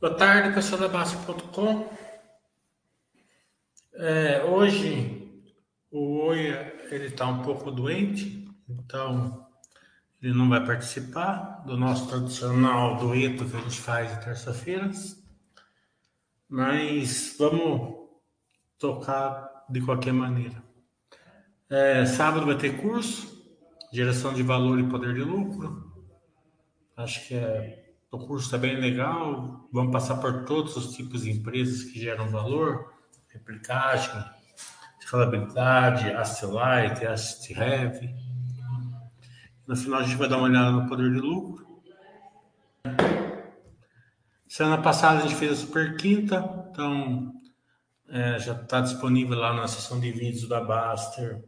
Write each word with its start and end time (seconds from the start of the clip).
Boa 0.00 0.14
tarde, 0.14 0.54
pessoal 0.54 0.82
da 0.82 0.86
Basta.com. 0.86 1.88
É, 3.94 4.44
hoje 4.44 5.28
o 5.90 6.20
Oia 6.20 6.72
ele 6.92 7.06
está 7.06 7.26
um 7.26 7.42
pouco 7.42 7.72
doente, 7.72 8.48
então 8.68 9.44
ele 10.22 10.32
não 10.34 10.48
vai 10.48 10.64
participar 10.64 11.64
do 11.66 11.76
nosso 11.76 12.06
tradicional 12.06 12.96
dueto 12.96 13.44
que 13.44 13.56
a 13.56 13.60
gente 13.60 13.80
faz 13.80 14.14
de 14.14 14.24
terça-feiras, 14.24 15.20
mas 16.48 17.34
vamos 17.36 18.08
tocar 18.78 19.64
de 19.68 19.80
qualquer 19.80 20.12
maneira. 20.12 20.62
É, 21.68 22.06
sábado 22.06 22.46
vai 22.46 22.56
ter 22.56 22.80
curso, 22.80 23.52
geração 23.92 24.32
de 24.32 24.44
valor 24.44 24.78
e 24.78 24.88
poder 24.88 25.12
de 25.12 25.24
lucro. 25.24 25.92
Acho 26.96 27.26
que 27.26 27.34
é 27.34 27.87
o 28.10 28.18
curso 28.18 28.46
está 28.46 28.58
bem 28.58 28.80
legal. 28.80 29.68
Vamos 29.72 29.92
passar 29.92 30.16
por 30.16 30.44
todos 30.44 30.76
os 30.76 30.94
tipos 30.94 31.22
de 31.22 31.30
empresas 31.30 31.82
que 31.84 32.00
geram 32.00 32.30
valor, 32.30 32.92
replicagem, 33.28 34.24
escalabilidade, 35.00 36.10
asset 36.10 36.52
light, 36.52 37.06
asset 37.06 37.52
heavy. 37.52 38.14
No 39.66 39.76
final 39.76 40.00
a 40.00 40.02
gente 40.02 40.16
vai 40.16 40.28
dar 40.28 40.38
uma 40.38 40.48
olhada 40.48 40.70
no 40.70 40.88
poder 40.88 41.12
de 41.12 41.20
lucro. 41.20 41.66
Semana 44.46 44.82
passada 44.82 45.18
a 45.18 45.22
gente 45.22 45.34
fez 45.34 45.52
a 45.52 45.56
super 45.56 45.96
quinta, 45.96 46.68
então 46.70 47.34
é, 48.08 48.38
já 48.38 48.54
está 48.54 48.80
disponível 48.80 49.38
lá 49.38 49.52
na 49.52 49.68
seção 49.68 50.00
de 50.00 50.10
vídeos 50.10 50.48
da 50.48 50.62
Baster 50.62 51.44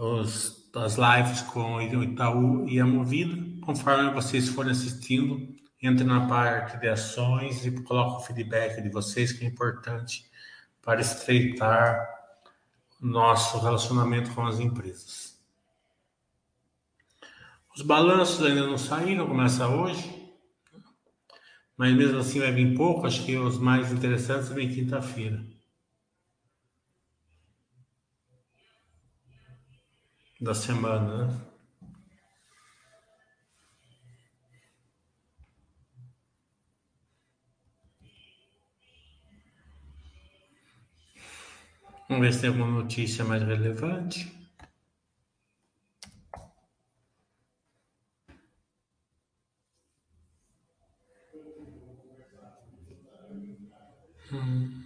os, 0.00 0.59
as 0.74 0.96
lives 0.96 1.42
com 1.42 1.76
o 1.76 2.02
Itaú 2.02 2.68
e 2.68 2.78
a 2.78 2.86
Movida. 2.86 3.36
Conforme 3.60 4.10
vocês 4.12 4.48
forem 4.48 4.72
assistindo, 4.72 5.48
entre 5.82 6.04
na 6.04 6.26
parte 6.26 6.78
de 6.78 6.88
ações 6.88 7.64
e 7.64 7.70
coloque 7.82 8.22
o 8.22 8.26
feedback 8.26 8.82
de 8.82 8.90
vocês, 8.90 9.32
que 9.32 9.44
é 9.44 9.48
importante 9.48 10.24
para 10.82 11.00
estreitar 11.00 12.08
nosso 13.00 13.58
relacionamento 13.58 14.32
com 14.34 14.46
as 14.46 14.60
empresas. 14.60 15.38
Os 17.74 17.82
balanços 17.82 18.44
ainda 18.44 18.66
não 18.66 18.76
saíram, 18.76 19.26
começa 19.26 19.66
hoje. 19.68 20.18
Mas 21.76 21.94
mesmo 21.94 22.18
assim 22.18 22.40
vai 22.40 22.52
vir 22.52 22.76
pouco, 22.76 23.06
acho 23.06 23.24
que 23.24 23.36
os 23.36 23.58
mais 23.58 23.90
interessantes 23.90 24.50
vêm 24.50 24.68
quinta-feira. 24.68 25.42
Da 30.40 30.54
semana, 30.54 31.26
né? 31.26 31.40
Vamos 42.06 42.26
ver 42.26 42.34
se 42.34 42.40
tem 42.42 42.50
alguma 42.50 42.66
notícia 42.66 43.24
mais 43.24 43.42
relevante. 43.42 44.30
Hum. 54.32 54.79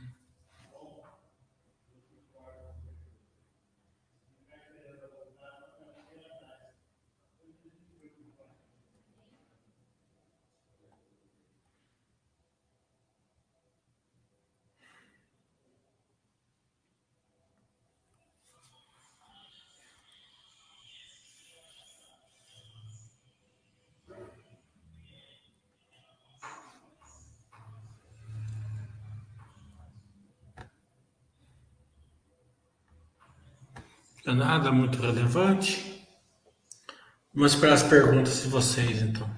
É 34.27 34.33
nada 34.33 34.73
muito 34.73 35.03
relevante. 35.03 36.03
Vamos 37.35 37.55
para 37.55 37.75
as 37.75 37.83
perguntas 37.83 38.43
de 38.43 38.49
vocês, 38.49 39.03
então. 39.03 39.29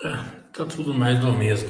Tá 0.00 0.66
tudo 0.66 0.94
mais 0.94 1.18
do 1.18 1.32
mesmo. 1.32 1.68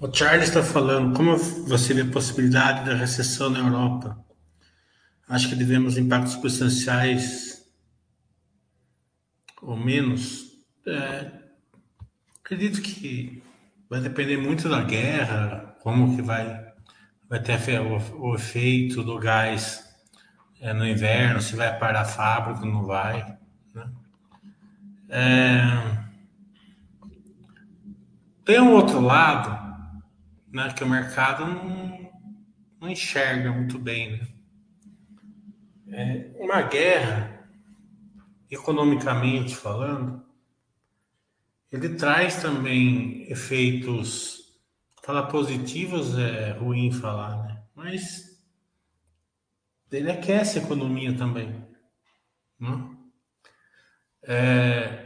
O 0.00 0.12
Charles 0.12 0.48
está 0.48 0.62
falando, 0.62 1.16
como 1.16 1.36
você 1.36 1.94
vê 1.94 2.02
a 2.02 2.10
possibilidade 2.10 2.84
da 2.84 2.94
recessão 2.94 3.50
na 3.50 3.60
Europa? 3.60 4.22
Acho 5.28 5.48
que 5.48 5.54
devemos 5.54 5.96
impactos 5.96 6.34
substanciais 6.34 7.64
ou 9.62 9.76
menos. 9.76 10.52
É, 10.86 11.30
acredito 12.42 12.82
que 12.82 13.42
vai 13.88 14.00
depender 14.00 14.36
muito 14.36 14.68
da 14.68 14.82
guerra, 14.82 15.76
como 15.80 16.14
que 16.14 16.22
vai, 16.22 16.72
vai 17.28 17.40
ter 17.42 17.80
o, 17.80 17.96
o 18.20 18.34
efeito 18.34 19.02
do 19.02 19.18
gás 19.18 19.82
é, 20.60 20.72
no 20.72 20.86
inverno, 20.86 21.40
se 21.40 21.56
vai 21.56 21.78
parar 21.78 22.02
a 22.02 22.04
fábrica, 22.04 22.66
não 22.66 22.84
vai. 22.84 23.38
É, 25.08 26.04
tem 28.44 28.60
um 28.60 28.72
outro 28.72 29.00
lado, 29.00 29.50
né, 30.52 30.72
que 30.72 30.84
o 30.84 30.88
mercado 30.88 31.46
não, 31.46 32.10
não 32.80 32.88
enxerga 32.88 33.50
muito 33.52 33.78
bem. 33.78 34.18
Né? 34.18 34.28
É, 36.36 36.42
uma 36.42 36.62
guerra, 36.62 37.48
economicamente 38.50 39.54
falando, 39.56 40.24
ele 41.70 41.96
traz 41.96 42.40
também 42.40 43.30
efeitos, 43.30 44.60
falar 45.02 45.24
positivos 45.24 46.16
é 46.16 46.52
ruim 46.52 46.92
falar, 46.92 47.42
né? 47.44 47.62
Mas 47.74 48.40
ele 49.90 50.10
aquece 50.10 50.58
a 50.58 50.62
economia 50.62 51.16
também. 51.16 51.48
Né? 52.60 52.93
É, 54.26 55.04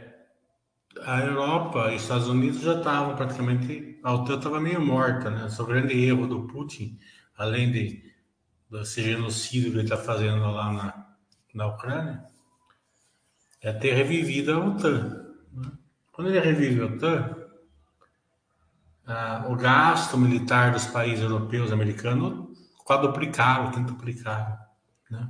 a 1.01 1.19
Europa 1.21 1.91
e 1.91 1.95
os 1.95 2.03
Estados 2.03 2.27
Unidos 2.27 2.61
já 2.61 2.77
estavam 2.77 3.15
praticamente. 3.15 3.99
A 4.03 4.13
OTAN 4.13 4.37
estava 4.37 4.59
meio 4.59 4.81
morta, 4.81 5.29
né? 5.29 5.49
Só 5.49 5.63
o 5.63 5.67
grande 5.67 5.93
erro 5.93 6.27
do 6.27 6.47
Putin, 6.47 6.97
além 7.37 7.71
de 7.71 8.09
desse 8.69 9.01
genocídio 9.01 9.71
que 9.71 9.77
ele 9.77 9.83
está 9.83 9.97
fazendo 9.97 10.41
lá 10.51 10.71
na, 10.71 11.07
na 11.53 11.67
Ucrânia, 11.67 12.23
é 13.61 13.73
ter 13.73 13.93
revivido 13.93 14.53
a 14.53 14.59
OTAN. 14.59 15.33
Né? 15.51 15.71
Quando 16.11 16.29
ele 16.29 16.39
revive 16.39 16.81
a 16.81 16.85
OTAN, 16.85 17.35
ah, 19.07 19.45
o 19.49 19.55
gasto 19.55 20.17
militar 20.17 20.71
dos 20.71 20.85
países 20.85 21.23
europeus 21.23 21.71
americanos 21.71 22.47
quadruplicaram, 22.85 23.71
quintuplicaram. 23.71 24.57
Né? 25.09 25.29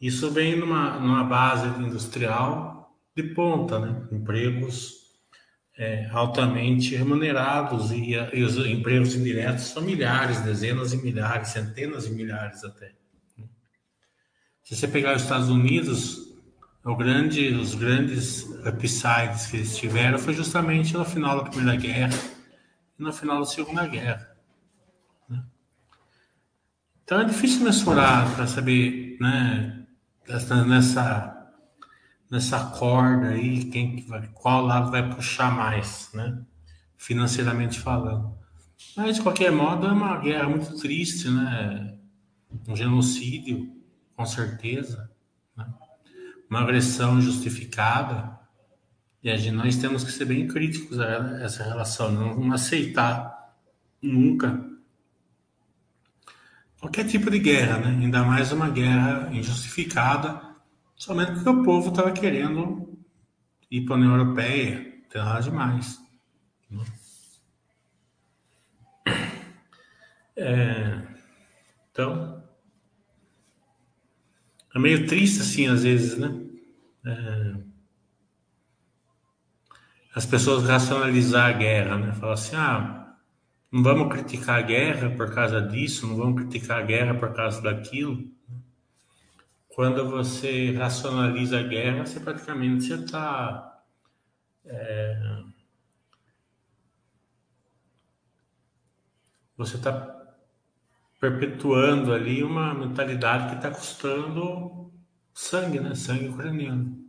Isso 0.00 0.30
vem 0.30 0.56
numa, 0.56 0.98
numa 0.98 1.24
base 1.24 1.66
industrial 1.82 2.96
de 3.16 3.22
ponta, 3.22 3.80
né? 3.80 4.08
empregos 4.12 4.98
é, 5.76 6.08
altamente 6.12 6.94
remunerados 6.94 7.90
e, 7.92 8.12
e, 8.12 8.42
os 8.42 8.56
empregos 8.58 9.14
indiretos 9.14 9.64
são 9.64 9.82
milhares, 9.82 10.40
dezenas 10.40 10.90
de 10.90 10.98
milhares, 10.98 11.48
centenas 11.48 12.04
de 12.04 12.14
milhares 12.14 12.64
até. 12.64 12.92
Se 14.62 14.76
você 14.76 14.86
pegar 14.86 15.16
os 15.16 15.22
Estados 15.22 15.48
Unidos, 15.48 16.28
grande, 16.96 17.54
os 17.54 17.74
grandes 17.74 18.42
upsides 18.66 19.46
que 19.46 19.56
eles 19.56 19.76
tiveram 19.76 20.18
foi 20.18 20.34
justamente 20.34 20.94
no 20.94 21.04
final 21.04 21.42
da 21.42 21.48
Primeira 21.48 21.76
Guerra 21.80 22.18
e 22.98 23.02
no 23.02 23.12
final 23.12 23.38
da 23.38 23.46
Segunda 23.46 23.86
Guerra. 23.86 24.36
Né? 25.28 25.42
Então 27.02 27.20
é 27.20 27.24
difícil 27.24 27.62
mensurar 27.62 28.34
para 28.34 28.46
saber, 28.46 29.16
né, 29.20 29.77
nessa, 30.28 31.50
nessa 32.30 32.64
corda 32.78 33.28
aí, 33.28 33.64
quem, 33.64 34.04
qual 34.34 34.64
lado 34.64 34.90
vai 34.90 35.08
puxar 35.14 35.50
mais, 35.50 36.10
né, 36.12 36.42
financeiramente 36.96 37.80
falando. 37.80 38.36
Mas, 38.96 39.16
de 39.16 39.22
qualquer 39.22 39.50
modo, 39.50 39.86
é 39.86 39.92
uma 39.92 40.18
guerra 40.18 40.48
muito 40.48 40.76
triste, 40.78 41.28
né? 41.28 41.96
Um 42.66 42.76
genocídio 42.76 43.72
com 44.16 44.24
certeza, 44.24 45.10
né? 45.56 45.66
uma 46.48 46.60
agressão 46.60 47.20
justificada. 47.20 48.38
E 49.22 49.30
a 49.30 49.36
gente, 49.36 49.54
nós 49.54 49.76
temos 49.76 50.04
que 50.04 50.12
ser 50.12 50.24
bem 50.24 50.46
críticos 50.46 50.98
a 50.98 51.42
essa 51.42 51.62
relação, 51.62 52.10
não 52.10 52.52
aceitar 52.52 53.52
nunca 54.00 54.67
qualquer 56.80 57.06
tipo 57.06 57.30
de 57.30 57.38
guerra, 57.38 57.78
né? 57.78 57.88
ainda 57.88 58.22
mais 58.22 58.52
uma 58.52 58.70
guerra 58.70 59.28
injustificada, 59.32 60.40
somente 60.94 61.32
porque 61.32 61.48
o 61.48 61.62
povo 61.62 61.90
estava 61.90 62.12
querendo 62.12 62.98
ir 63.70 63.84
para 63.84 63.94
a 63.94 63.98
União 63.98 64.16
Europeia, 64.16 65.02
tem 65.10 65.22
nada 65.22 65.40
demais. 65.40 65.98
Né? 66.70 66.84
É, 70.36 71.02
então, 71.90 72.44
é 74.72 74.78
meio 74.78 75.04
triste 75.06 75.40
assim 75.40 75.66
às 75.66 75.82
vezes, 75.82 76.16
né? 76.16 76.28
É, 77.04 77.54
as 80.14 80.24
pessoas 80.24 80.64
racionalizar 80.64 81.46
a 81.46 81.52
guerra, 81.52 81.98
né? 81.98 82.12
Falar 82.12 82.34
assim, 82.34 82.54
ah, 82.54 83.07
não 83.70 83.82
vamos 83.82 84.12
criticar 84.12 84.58
a 84.58 84.62
guerra 84.62 85.10
por 85.10 85.34
causa 85.34 85.60
disso, 85.60 86.06
não 86.06 86.16
vamos 86.16 86.42
criticar 86.42 86.78
a 86.80 86.86
guerra 86.86 87.14
por 87.14 87.34
causa 87.34 87.60
daquilo. 87.60 88.30
Quando 89.68 90.08
você 90.10 90.72
racionaliza 90.72 91.60
a 91.60 91.62
guerra, 91.62 92.06
você 92.06 92.18
praticamente 92.18 92.86
você 92.86 92.94
está 92.94 93.82
é, 94.64 95.44
você 99.56 99.76
está 99.76 100.18
perpetuando 101.20 102.12
ali 102.12 102.42
uma 102.42 102.74
mentalidade 102.74 103.50
que 103.50 103.56
está 103.56 103.70
custando 103.70 104.92
sangue, 105.34 105.80
né? 105.80 105.94
Sangue 105.94 106.28
ucraniano. 106.28 107.07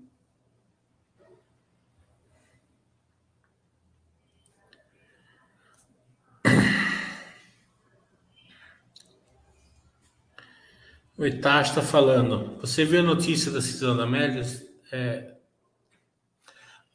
O 11.19 11.25
Itachi 11.25 11.71
está 11.71 11.81
falando. 11.81 12.57
Você 12.61 12.85
viu 12.85 13.01
a 13.01 13.03
notícia 13.03 13.51
da 13.51 13.61
cisão 13.61 13.97
da 13.97 14.05
Mélios? 14.05 14.63
É, 14.89 15.33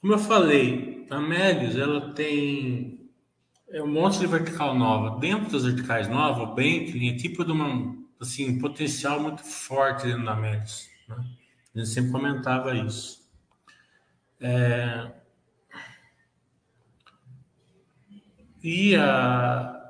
como 0.01 0.15
eu 0.15 0.19
falei, 0.19 1.07
a 1.11 1.21
Mélios 1.21 1.77
ela 1.77 2.11
tem 2.15 3.11
é 3.69 3.83
um 3.83 3.87
monte 3.87 4.19
de 4.21 4.27
vertical 4.27 4.75
nova. 4.75 5.21
Dentro 5.21 5.53
das 5.53 5.67
verticais 5.67 6.09
novas, 6.09 6.49
o 6.49 6.55
Bentley 6.55 7.11
é 7.11 7.17
tipo 7.19 7.45
de 7.45 7.53
uma, 7.53 7.95
assim, 8.19 8.49
um 8.49 8.59
potencial 8.59 9.21
muito 9.21 9.45
forte 9.45 10.07
dentro 10.07 10.25
da 10.25 10.35
Médios. 10.35 10.89
Né? 11.07 11.17
A 11.75 11.79
gente 11.81 11.91
sempre 11.91 12.11
comentava 12.11 12.75
isso. 12.75 13.29
É... 14.41 15.13
E 18.63 18.97
a, 18.97 19.84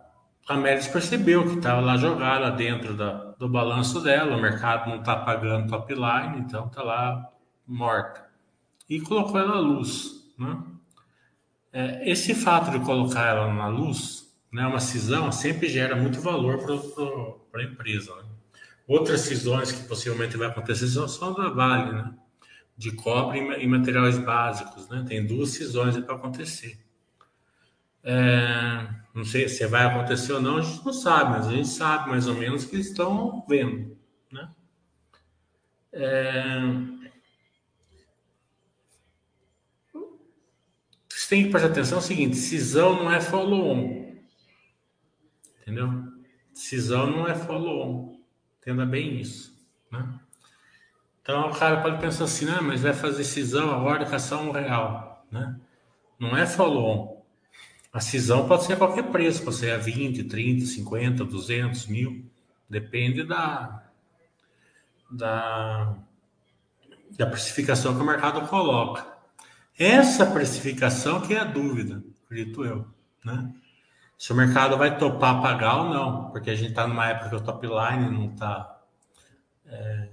Médios 0.52 0.88
percebeu 0.88 1.48
que 1.48 1.56
estava 1.56 1.80
lá 1.80 1.96
jogada 1.96 2.50
dentro 2.50 2.94
da, 2.94 3.32
do 3.38 3.48
balanço 3.48 4.00
dela, 4.02 4.36
o 4.36 4.40
mercado 4.40 4.90
não 4.90 5.00
está 5.00 5.16
pagando 5.16 5.70
top 5.70 5.94
line, 5.94 6.40
então 6.40 6.66
está 6.66 6.82
lá 6.82 7.32
morta. 7.66 8.26
E 8.88 9.00
colocou 9.00 9.40
ela 9.40 9.56
à 9.56 9.58
luz. 9.58 10.34
Né? 10.38 10.62
É, 11.72 12.10
esse 12.10 12.34
fato 12.34 12.70
de 12.70 12.84
colocar 12.84 13.26
ela 13.28 13.52
na 13.52 13.68
luz, 13.68 14.34
né, 14.52 14.66
uma 14.66 14.80
cisão, 14.80 15.32
sempre 15.32 15.66
gera 15.66 15.96
muito 15.96 16.20
valor 16.20 16.58
para 17.50 17.62
a 17.62 17.64
empresa. 17.64 18.14
Né? 18.14 18.28
Outras 18.86 19.22
cisões 19.22 19.72
que 19.72 19.88
possivelmente 19.88 20.36
vai 20.36 20.48
acontecer 20.48 20.88
são 20.88 21.32
da 21.32 21.48
Vale, 21.48 21.90
né? 21.90 22.14
de 22.76 22.92
cobre 22.92 23.38
e 23.38 23.66
materiais 23.66 24.18
básicos. 24.18 24.90
Né? 24.90 25.04
Tem 25.08 25.26
duas 25.26 25.50
cisões 25.50 25.96
para 25.96 26.16
acontecer. 26.16 26.83
É, 28.04 28.86
não 29.14 29.24
sei 29.24 29.48
se 29.48 29.66
vai 29.66 29.86
acontecer 29.86 30.34
ou 30.34 30.40
não, 30.40 30.58
a 30.58 30.60
gente 30.60 30.84
não 30.84 30.92
sabe, 30.92 31.30
mas 31.30 31.48
a 31.48 31.52
gente 31.52 31.68
sabe 31.68 32.10
mais 32.10 32.26
ou 32.26 32.34
menos 32.34 32.64
que 32.64 32.76
eles 32.76 32.88
estão 32.88 33.44
vendo. 33.48 33.96
Né? 34.30 34.48
É, 35.92 36.60
Você 41.24 41.36
tem 41.36 41.44
que 41.44 41.50
prestar 41.50 41.68
atenção 41.70 41.98
é 41.98 42.00
o 42.00 42.04
seguinte: 42.04 42.36
cisão 42.36 42.96
não 42.96 43.10
é 43.10 43.18
follow-on. 43.18 44.14
Entendeu? 45.62 46.12
Cisão 46.52 47.06
não 47.10 47.26
é 47.26 47.34
follow-on. 47.34 48.20
Entenda 48.60 48.84
bem 48.84 49.20
isso. 49.20 49.58
Né? 49.90 50.20
Então 51.22 51.48
o 51.48 51.58
cara 51.58 51.80
pode 51.80 51.98
pensar 51.98 52.24
assim, 52.24 52.46
ah, 52.50 52.60
mas 52.60 52.82
vai 52.82 52.92
fazer 52.92 53.24
cisão 53.24 53.70
agora 53.70 54.18
só 54.18 54.42
um 54.42 54.50
real. 54.50 55.26
Né? 55.30 55.58
Não 56.18 56.36
é 56.36 56.46
follow-on. 56.46 57.13
A 57.94 58.00
cisão 58.00 58.48
pode 58.48 58.64
ser 58.64 58.72
a 58.72 58.76
qualquer 58.76 59.04
preço, 59.04 59.44
pode 59.44 59.54
ser 59.54 59.70
a 59.70 59.78
20, 59.78 60.24
30, 60.24 60.66
50, 60.66 61.24
200, 61.24 61.86
mil. 61.86 62.28
Depende 62.68 63.22
da, 63.22 63.84
da, 65.08 65.96
da 67.16 67.26
precificação 67.26 67.94
que 67.94 68.02
o 68.02 68.04
mercado 68.04 68.48
coloca. 68.48 69.06
Essa 69.78 70.26
precificação 70.26 71.20
que 71.20 71.34
é 71.34 71.38
a 71.38 71.44
dúvida, 71.44 72.02
acredito 72.24 72.64
eu, 72.64 72.84
né? 73.24 73.54
Se 74.18 74.32
o 74.32 74.36
mercado 74.36 74.76
vai 74.76 74.98
topar 74.98 75.40
pagar 75.40 75.82
ou 75.82 75.90
não, 75.90 76.30
porque 76.32 76.50
a 76.50 76.54
gente 76.56 76.70
está 76.70 76.88
numa 76.88 77.06
época 77.06 77.28
que 77.28 77.36
o 77.36 77.44
top 77.44 77.64
line 77.64 78.10
não 78.10 78.32
está 78.32 78.82
é, 79.66 80.08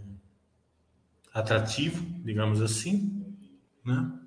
atrativo, 1.34 2.06
digamos 2.24 2.62
assim, 2.62 3.26
né? 3.84 4.21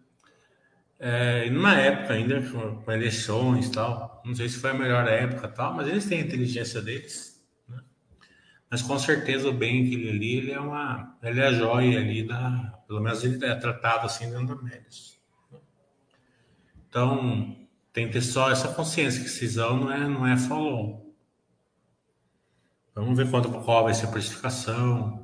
É, 0.98 1.50
numa 1.50 1.74
época 1.74 2.14
ainda 2.14 2.40
com, 2.42 2.90
eleições 2.92 3.66
e 3.66 3.72
tal, 3.72 4.22
não 4.24 4.34
sei 4.34 4.48
se 4.48 4.58
foi 4.58 4.70
a 4.70 4.74
melhor 4.74 5.06
época 5.08 5.48
tal, 5.48 5.74
mas 5.74 5.88
eles 5.88 6.06
têm 6.06 6.20
a 6.20 6.24
inteligência 6.24 6.80
deles, 6.80 7.44
né? 7.68 7.80
Mas 8.70 8.80
com 8.80 8.98
certeza 8.98 9.48
o 9.48 9.52
bem 9.52 9.84
que 9.84 9.94
ele 9.94 10.10
ali, 10.10 10.36
ele 10.36 10.52
é 10.52 10.60
uma, 10.60 11.18
ele 11.22 11.40
é 11.40 11.46
a 11.46 11.52
joia 11.52 11.98
ali 11.98 12.26
da, 12.26 12.82
pelo 12.86 13.00
menos 13.00 13.24
ele 13.24 13.44
é 13.44 13.54
tratado 13.54 14.06
assim 14.06 14.30
dentro 14.30 14.56
da 14.56 14.62
Médios. 14.62 15.18
Então, 16.88 17.56
tem 17.92 18.06
que 18.06 18.12
ter 18.12 18.22
só 18.22 18.50
essa 18.50 18.68
consciência 18.68 19.22
que 19.22 19.28
cisão 19.28 19.76
não 19.76 19.92
é, 19.92 20.08
não 20.08 20.26
é 20.26 20.36
follow. 20.36 21.12
Vamos 22.94 23.16
ver 23.16 23.28
quanto 23.28 23.50
qual 23.50 23.84
vai 23.84 23.94
ser 23.94 24.06
a 24.06 24.10
precificação, 24.10 25.23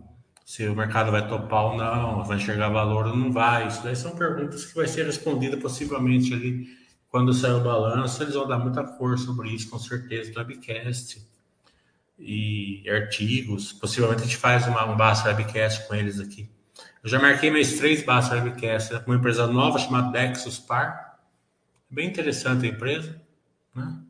se 0.51 0.67
o 0.67 0.75
mercado 0.75 1.13
vai 1.13 1.29
topar 1.29 1.67
ou 1.67 1.77
não, 1.77 2.25
vai 2.25 2.37
enxergar 2.37 2.71
valor 2.71 3.07
ou 3.07 3.17
não 3.17 3.31
vai. 3.31 3.69
Isso 3.69 3.85
daí 3.85 3.95
são 3.95 4.17
perguntas 4.17 4.65
que 4.65 4.75
vai 4.75 4.89
ser 4.89 5.07
respondida 5.07 5.57
possivelmente 5.57 6.35
ali 6.35 6.77
quando 7.09 7.33
sair 7.33 7.53
o 7.53 7.61
balanço. 7.61 8.21
Eles 8.21 8.35
vão 8.35 8.49
dar 8.49 8.59
muita 8.59 8.83
cor 8.83 9.17
sobre 9.17 9.49
isso, 9.51 9.71
com 9.71 9.79
certeza, 9.79 10.33
do 10.33 10.41
webcast 10.41 11.25
e 12.19 12.83
artigos. 12.91 13.73
Possivelmente 13.73 14.23
a 14.23 14.25
gente 14.25 14.39
faz 14.39 14.67
uma, 14.67 14.85
um 14.87 14.97
basta 14.97 15.29
webcast 15.29 15.87
com 15.87 15.95
eles 15.95 16.19
aqui. 16.19 16.51
Eu 17.01 17.09
já 17.09 17.21
marquei 17.21 17.49
mais 17.49 17.75
três 17.79 18.05
basta 18.05 18.35
webcasts 18.35 18.99
com 19.05 19.13
uma 19.13 19.19
empresa 19.19 19.47
nova 19.47 19.79
chamada 19.79 20.11
Dexus 20.11 20.59
Par 20.59 21.17
Bem 21.89 22.09
interessante 22.09 22.67
a 22.67 22.71
empresa, 22.71 23.23
né? 23.73 24.01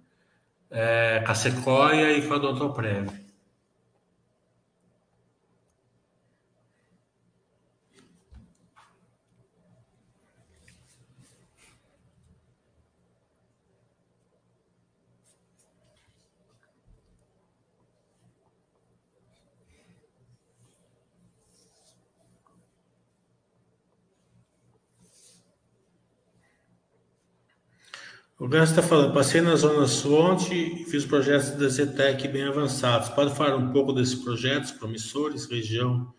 É, 0.70 1.22
com 1.22 1.32
a 1.32 1.34
Sequoia 1.34 2.16
e 2.16 2.26
com 2.26 2.32
a 2.32 2.38
Doutor 2.38 2.72
Prévio. 2.72 3.29
O 28.40 28.48
Gans 28.48 28.70
está 28.70 28.82
falando, 28.82 29.12
passei 29.12 29.42
na 29.42 29.54
Zona 29.54 29.86
Sul 29.86 30.18
ontem 30.18 30.80
e 30.80 30.84
fiz 30.86 31.04
projetos 31.04 31.50
da 31.50 31.68
Zetec 31.68 32.26
bem 32.26 32.44
avançados. 32.44 33.10
Pode 33.10 33.36
falar 33.36 33.54
um 33.54 33.70
pouco 33.70 33.92
desses 33.92 34.14
projetos 34.14 34.70
promissores, 34.70 35.44
região 35.44 36.10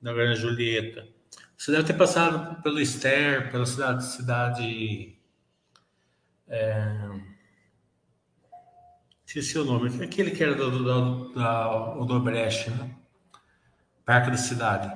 da 0.00 0.14
Grande 0.14 0.40
Julieta. 0.40 1.06
Você 1.58 1.70
deve 1.70 1.84
ter 1.84 1.92
passado 1.92 2.62
pelo 2.62 2.82
Ster, 2.82 3.52
pela 3.52 3.66
cidade, 3.66 4.06
cidade 4.06 5.18
é, 6.48 7.10
esqueci 9.26 9.58
o 9.58 9.64
nome, 9.66 10.02
aquele 10.02 10.30
que 10.30 10.42
era 10.42 10.54
do, 10.54 10.70
do, 10.70 11.34
da 11.34 11.96
Odobrecht, 11.98 12.70
né? 12.70 12.96
Parque 14.06 14.30
da 14.30 14.38
cidade. 14.38 14.90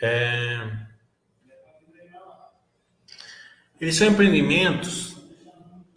É, 0.00 0.70
eles 3.80 3.96
são 3.96 4.06
empreendimentos, 4.06 5.15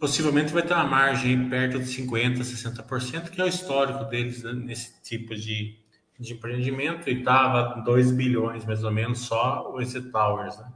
possivelmente 0.00 0.52
vai 0.52 0.62
ter 0.62 0.72
uma 0.72 0.84
margem 0.84 1.48
perto 1.50 1.78
de 1.78 1.84
50%, 1.84 2.38
60%, 2.38 3.28
que 3.28 3.40
é 3.40 3.44
o 3.44 3.48
histórico 3.48 4.04
deles 4.04 4.42
né, 4.42 4.52
nesse 4.54 5.00
tipo 5.02 5.34
de, 5.36 5.78
de 6.18 6.32
empreendimento, 6.32 7.08
e 7.10 7.18
estava 7.18 7.82
2 7.82 8.10
bilhões 8.12 8.64
mais 8.64 8.82
ou 8.82 8.90
menos 8.90 9.20
só 9.20 9.70
o 9.70 9.80
EC 9.80 10.10
Towers, 10.10 10.58
né? 10.58 10.72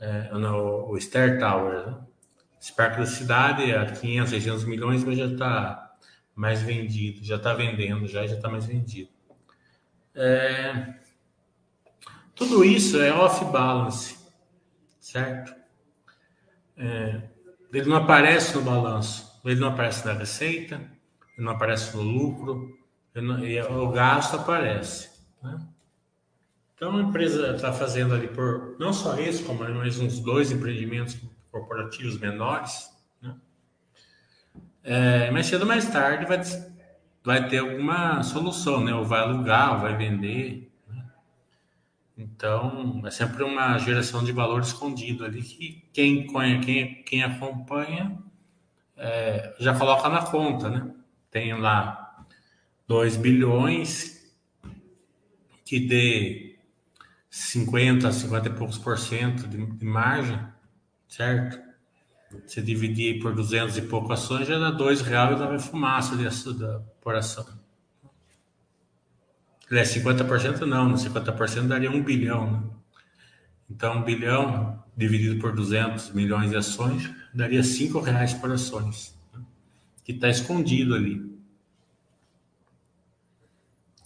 É, 0.00 0.32
não, 0.32 0.90
o 0.90 1.00
Star 1.00 1.38
Towers, 1.38 1.86
né? 1.86 1.98
Esse 2.60 2.74
parque 2.74 2.98
da 2.98 3.06
cidade 3.06 3.70
é 3.70 3.84
500, 3.84 4.30
600 4.30 4.64
milhões, 4.64 5.04
mas 5.04 5.18
já 5.18 5.26
está 5.26 5.94
mais 6.34 6.62
vendido, 6.62 7.24
já 7.24 7.36
está 7.36 7.52
vendendo, 7.52 8.08
já 8.08 8.26
já 8.26 8.36
está 8.36 8.48
mais 8.48 8.64
vendido. 8.64 9.10
É, 10.14 10.94
tudo 12.34 12.64
isso 12.64 13.00
é 13.00 13.12
off-balance, 13.12 14.18
certo? 14.98 15.54
É, 16.76 17.31
ele 17.72 17.88
não 17.88 17.96
aparece 17.96 18.54
no 18.54 18.62
balanço, 18.62 19.40
ele 19.44 19.60
não 19.60 19.68
aparece 19.68 20.06
na 20.06 20.12
receita, 20.12 20.74
ele 21.36 21.46
não 21.46 21.52
aparece 21.52 21.96
no 21.96 22.02
lucro, 22.02 22.78
não, 23.14 23.84
o 23.84 23.90
gasto 23.90 24.36
aparece. 24.36 25.10
Né? 25.42 25.58
Então 26.74 26.96
a 26.96 27.02
empresa 27.02 27.54
está 27.54 27.72
fazendo 27.72 28.14
ali 28.14 28.28
por 28.28 28.76
não 28.78 28.92
só 28.92 29.18
esse, 29.18 29.42
como 29.44 29.60
mais 29.60 30.00
uns 30.00 30.18
dois 30.18 30.50
empreendimentos 30.50 31.16
corporativos 31.50 32.18
menores, 32.18 32.90
né? 33.20 33.36
é, 34.82 35.30
mais 35.30 35.46
cedo 35.46 35.62
ou 35.62 35.68
mais 35.68 35.88
tarde 35.88 36.26
vai, 36.26 36.40
vai 37.24 37.48
ter 37.48 37.58
alguma 37.58 38.22
solução, 38.22 38.82
né? 38.82 38.94
Ou 38.94 39.04
vai 39.04 39.20
alugar, 39.20 39.74
ou 39.74 39.80
vai 39.80 39.96
vender. 39.96 40.71
Então, 42.22 43.02
é 43.04 43.10
sempre 43.10 43.42
uma 43.42 43.78
geração 43.78 44.22
de 44.22 44.32
valor 44.32 44.62
escondido 44.62 45.24
ali 45.24 45.42
que 45.42 45.88
quem, 45.92 46.26
quem, 46.60 47.02
quem 47.02 47.22
acompanha 47.22 48.18
é, 48.96 49.54
já 49.58 49.76
coloca 49.76 50.08
na 50.08 50.22
conta, 50.22 50.70
né? 50.70 50.90
Tem 51.30 51.52
lá 51.58 52.24
2 52.86 53.16
bilhões 53.16 54.32
que 55.64 55.80
dê 55.80 56.58
50, 57.30 58.12
50 58.12 58.48
e 58.48 58.52
poucos 58.52 58.78
por 58.78 58.98
cento 58.98 59.48
de, 59.48 59.64
de 59.64 59.84
margem 59.84 60.38
certo? 61.12 61.60
Você 62.46 62.62
dividir 62.62 63.20
por 63.20 63.34
200 63.34 63.76
e 63.76 63.82
pouco 63.82 64.10
ações, 64.12 64.48
já 64.48 64.58
dá 64.58 64.70
dois 64.70 65.02
reais 65.02 65.36
e 65.36 65.38
dá 65.38 65.58
fumaça 65.58 66.16
dessa, 66.16 66.52
da, 66.54 66.80
por 67.02 67.14
ação. 67.14 67.46
Ele 69.72 69.80
é 69.80 69.84
50% 69.84 70.66
não, 70.66 70.86
no 70.86 70.96
50% 70.96 71.66
daria 71.66 71.90
um 71.90 72.02
bilhão. 72.02 72.50
Né? 72.52 72.62
Então, 73.70 73.96
um 73.96 74.02
bilhão 74.02 74.84
dividido 74.94 75.40
por 75.40 75.54
200 75.54 76.10
milhões 76.10 76.50
de 76.50 76.56
ações 76.58 77.10
daria 77.32 77.62
cinco 77.64 77.98
reais 77.98 78.34
por 78.34 78.52
ações, 78.52 79.18
né? 79.32 79.40
que 80.04 80.12
está 80.12 80.28
escondido 80.28 80.94
ali. 80.94 81.26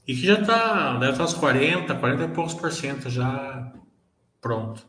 E 0.07 0.15
que 0.15 0.25
já 0.25 0.41
está, 0.41 0.99
deve 0.99 1.11
estar 1.11 1.25
uns 1.25 1.35
40, 1.35 1.97
40 1.97 2.23
e 2.23 2.29
poucos 2.29 2.55
por 2.55 2.71
cento 2.71 3.11
já 3.11 3.73
pronto. 4.41 4.87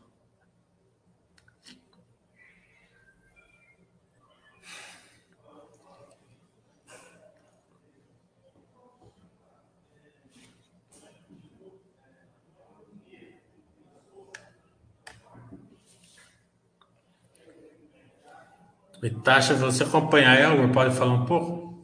E 19.02 19.10
taxa, 19.10 19.54
você 19.54 19.84
acompanha 19.84 20.30
a 20.30 20.34
Elbor, 20.34 20.70
pode 20.70 20.94
falar 20.94 21.14
um 21.14 21.24
pouco? 21.24 21.78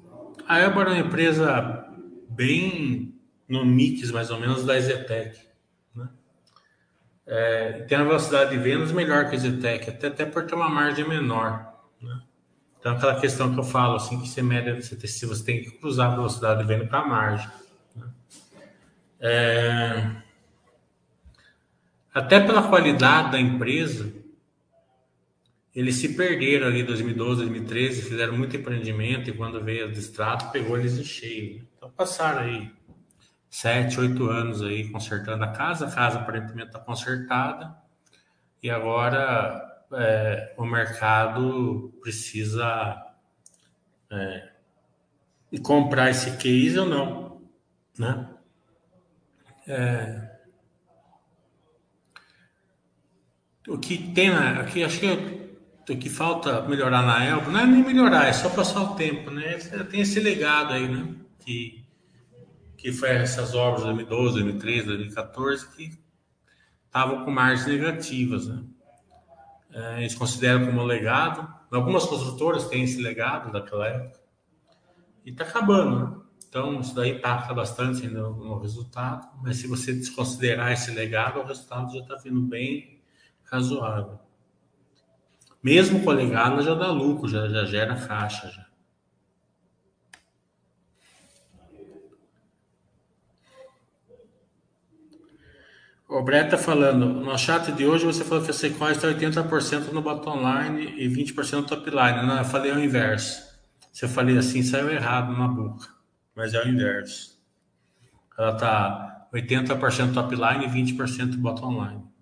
A 0.47 0.59
Elbor 0.61 0.87
é 0.87 0.90
uma 0.90 0.99
empresa 0.99 1.87
bem 2.28 3.14
no 3.49 3.64
mix, 3.64 4.11
mais 4.11 4.30
ou 4.30 4.40
menos, 4.40 4.64
da 4.64 4.78
Zetec. 4.80 5.38
Né? 5.94 6.09
É, 7.26 7.73
tem 7.88 7.99
uma 7.99 8.06
velocidade 8.06 8.50
de 8.50 8.59
vendas 8.59 8.90
melhor 8.90 9.28
que 9.30 9.37
a 9.37 9.38
Zetec, 9.38 9.90
até, 9.90 10.09
até 10.09 10.26
por 10.26 10.44
ter 10.44 10.54
uma 10.54 10.68
margem 10.68 11.06
menor. 11.06 11.73
Né? 12.02 12.21
Então, 12.80 12.97
aquela 12.97 13.21
questão 13.21 13.52
que 13.52 13.61
eu 13.61 13.64
falo, 13.64 13.97
assim, 13.97 14.21
que 14.21 14.28
você 14.28 14.42
mede, 14.42 14.83
se 14.83 15.26
você 15.26 15.44
tem 15.44 15.62
que 15.62 15.71
cruzar 15.78 16.12
a 16.12 16.16
velocidade 16.16 16.61
de 16.61 16.66
venda 16.66 16.87
para 16.87 16.99
a 16.99 17.06
margem. 17.06 17.49
Né? 17.94 18.06
É, 19.21 20.11
até 22.12 22.40
pela 22.40 22.68
qualidade 22.68 23.33
da 23.33 23.40
empresa, 23.40 24.12
eles 25.75 25.97
se 25.97 26.14
perderam 26.14 26.69
ali 26.69 26.83
em 26.83 26.85
2012, 26.85 27.43
2013, 27.43 28.02
fizeram 28.02 28.37
muito 28.38 28.57
empreendimento 28.57 29.28
e 29.28 29.33
quando 29.33 29.62
veio 29.62 29.88
o 29.88 29.93
distrato, 29.93 30.52
pegou 30.52 30.78
eles 30.78 30.97
em 30.97 31.04
cheio. 31.04 31.66
Então 31.76 31.90
passaram 31.90 32.43
aí 32.43 32.71
sete, 33.50 33.99
oito 33.99 34.26
anos 34.26 34.62
aí 34.62 34.88
consertando 34.90 35.43
a 35.43 35.49
casa, 35.49 35.87
a 35.87 35.90
casa 35.90 36.21
aparentemente 36.21 36.69
está 36.69 36.78
consertada 36.78 37.76
e 38.62 38.71
agora 38.71 39.85
é, 39.93 40.54
o 40.57 40.64
mercado 40.64 41.93
precisa 42.00 42.97
é, 44.12 44.50
comprar 45.61 46.11
esse 46.11 46.37
case 46.37 46.78
ou 46.78 46.87
não, 46.87 47.43
né? 47.99 48.31
É, 49.66 50.31
o 53.66 53.78
que 53.78 54.12
tem, 54.12 54.31
aqui 54.31 54.85
acho 54.85 55.00
que 55.00 55.44
o 55.93 55.97
que 55.99 56.09
falta 56.09 56.62
melhorar 56.62 57.03
na 57.03 57.25
Elba 57.25 57.50
não 57.50 57.61
é 57.61 57.67
nem 57.67 57.83
melhorar, 57.83 58.26
é 58.26 58.33
só 58.33 58.49
passar 58.49 58.83
o 58.83 58.95
tempo, 58.95 59.31
né? 59.31 59.59
Tem 59.91 60.00
esse 60.00 60.19
legado 60.19 60.73
aí, 60.73 60.88
né? 60.88 61.14
Que, 61.41 61.85
que 62.76 62.93
foi 62.93 63.11
essas 63.11 63.55
obras 63.55 63.81
de 63.81 63.88
2012, 63.88 64.43
2013, 64.43 64.87
2014 64.87 65.69
que 65.76 65.99
estavam 66.87 67.25
com 67.25 67.31
margens 67.31 67.67
negativas, 67.67 68.47
né? 68.47 68.62
É, 69.73 70.00
eles 70.00 70.14
consideram 70.14 70.67
como 70.67 70.83
legado. 70.85 71.53
Algumas 71.71 72.07
construtoras 72.07 72.69
têm 72.69 72.85
esse 72.85 73.03
legado 73.03 73.53
daquela 73.53 73.87
época 73.87 74.21
e 75.25 75.31
está 75.31 75.45
acabando, 75.45 75.99
né? 75.99 76.25
Então, 76.49 76.81
isso 76.81 76.95
daí 76.95 77.17
impacta 77.17 77.53
bastante 77.53 78.07
no, 78.07 78.31
no 78.37 78.59
resultado, 78.61 79.26
mas 79.43 79.57
se 79.57 79.67
você 79.67 79.93
desconsiderar 79.93 80.71
esse 80.71 80.93
legado, 80.93 81.41
o 81.41 81.45
resultado 81.45 81.93
já 81.93 81.99
está 81.99 82.14
vindo 82.14 82.41
bem 82.43 83.03
razoável. 83.43 84.21
Mesmo 85.64 86.04
coligada 86.04 86.61
já 86.61 86.75
dá 86.75 86.90
lucro, 86.90 87.26
já, 87.26 87.49
já 87.49 87.64
gera 87.64 87.97
caixa. 87.97 88.50
Já. 88.50 88.66
O 96.06 96.23
Brett 96.23 96.44
está 96.44 96.59
falando, 96.59 97.06
no 97.06 97.38
chat 97.38 97.73
de 97.73 97.87
hoje 97.87 98.04
você 98.04 98.23
falou 98.23 98.44
que 98.44 98.50
a 98.50 98.54
Sequoia 98.54 98.92
está 98.92 99.09
80% 99.09 99.90
no 99.90 100.02
bottom 100.02 100.37
line 100.37 100.94
e 100.99 101.09
20% 101.09 101.52
no 101.54 101.66
top 101.66 101.88
line. 101.88 102.26
Não, 102.26 102.37
eu 102.37 102.44
falei 102.44 102.71
o 102.71 102.78
inverso. 102.78 103.42
Se 103.90 104.04
eu 104.04 104.09
falei 104.11 104.37
assim, 104.37 104.62
saiu 104.62 104.90
errado 104.90 105.33
na 105.33 105.49
boca. 105.49 105.88
Mas 106.37 106.52
é 106.52 106.62
o 106.62 106.68
inverso. 106.68 107.42
Ela 108.38 108.52
está 108.52 109.28
80% 109.33 110.12
top 110.12 110.37
line 110.37 110.66
e 110.66 110.68
20% 110.68 111.38
bottom 111.38 111.83
line. 111.83 112.13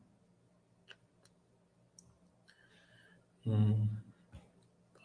Hum. 3.47 3.89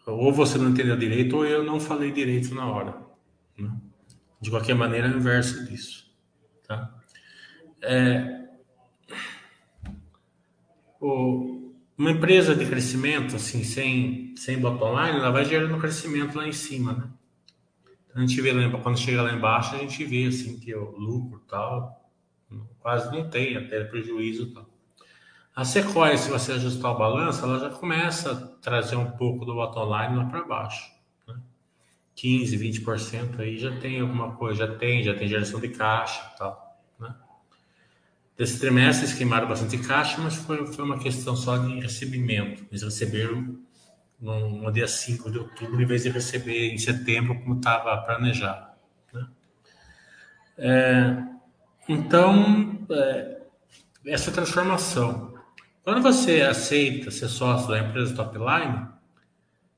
Ou 0.06 0.32
você 0.32 0.58
não 0.58 0.70
entendeu 0.70 0.98
direito, 0.98 1.36
ou 1.36 1.46
eu 1.46 1.64
não 1.64 1.80
falei 1.80 2.12
direito 2.12 2.56
na 2.56 2.66
hora. 2.66 2.98
Né? 3.58 3.70
De 4.40 4.50
qualquer 4.50 4.76
maneira, 4.76 5.08
é 5.08 5.12
o 5.12 5.18
inverso 5.18 5.66
disso. 5.66 6.10
Tá? 6.66 6.94
É, 7.82 8.48
o, 11.00 11.74
uma 11.98 12.12
empresa 12.12 12.56
de 12.56 12.66
crescimento, 12.66 13.36
assim, 13.36 13.64
sem, 13.64 14.36
sem 14.36 14.60
bottom 14.60 15.00
line, 15.02 15.20
ela 15.20 15.32
vai 15.32 15.46
gerando 15.46 15.80
crescimento 15.80 16.38
lá 16.38 16.48
em 16.48 16.54
cima, 16.54 16.94
né? 16.94 17.10
Então, 18.06 18.24
a 18.24 18.26
gente 18.26 18.40
vê, 18.42 18.52
quando 18.82 18.98
chega 18.98 19.22
lá 19.22 19.34
embaixo, 19.34 19.76
a 19.76 19.80
gente 19.80 20.04
vê, 20.06 20.26
assim, 20.26 20.60
que 20.60 20.74
o 20.74 20.92
lucro 20.92 21.40
tal, 21.48 22.10
quase 22.80 23.12
não 23.12 23.30
tem, 23.30 23.58
até 23.58 23.84
prejuízo 23.84 24.54
tal. 24.54 24.70
A 25.58 25.66
Sequoia, 25.66 26.16
se 26.20 26.30
você 26.30 26.52
ajustar 26.52 26.92
o 26.92 26.98
balanço, 27.00 27.44
ela 27.44 27.58
já 27.58 27.72
começa 27.72 28.32
a 28.32 28.36
trazer 28.62 28.96
um 28.96 29.10
pouco 29.10 29.44
do 29.44 29.56
bottom 29.56 29.86
line 29.86 30.16
lá 30.16 30.26
para 30.26 30.44
baixo. 30.44 30.88
Né? 31.28 31.36
15, 32.14 32.56
20% 32.56 33.40
aí 33.40 33.58
já 33.58 33.76
tem 33.80 34.00
alguma 34.00 34.36
coisa, 34.36 34.68
já 34.68 34.76
tem, 34.76 35.02
já 35.02 35.16
tem 35.16 35.28
geração 35.28 35.60
de 35.60 35.70
caixa 35.70 36.32
e 36.32 36.38
tal. 36.38 36.80
Né? 37.00 37.12
Desse 38.38 38.60
trimestre 38.60 39.08
eles 39.08 39.18
queimaram 39.18 39.48
bastante 39.48 39.80
caixa, 39.80 40.22
mas 40.22 40.36
foi, 40.36 40.64
foi 40.68 40.86
uma 40.86 41.00
questão 41.00 41.36
só 41.36 41.58
de 41.58 41.80
recebimento. 41.80 42.64
Eles 42.70 42.84
receberam 42.84 43.58
no, 44.20 44.62
no 44.62 44.72
dia 44.72 44.88
5 44.88 45.32
de 45.32 45.40
outubro, 45.40 45.82
em 45.82 45.88
vez 45.88 46.04
de 46.04 46.10
receber 46.10 46.72
em 46.72 46.78
setembro, 46.78 47.34
como 47.42 47.56
estava 47.56 47.98
planejado. 48.04 48.74
Né? 49.12 49.28
É, 50.60 51.18
então, 51.90 52.86
é, 52.92 53.42
essa 54.06 54.32
transformação. 54.32 55.36
Quando 55.88 56.02
você 56.02 56.42
aceita 56.42 57.10
ser 57.10 57.30
sócio 57.30 57.70
da 57.70 57.80
empresa 57.80 58.14
Topline, 58.14 58.90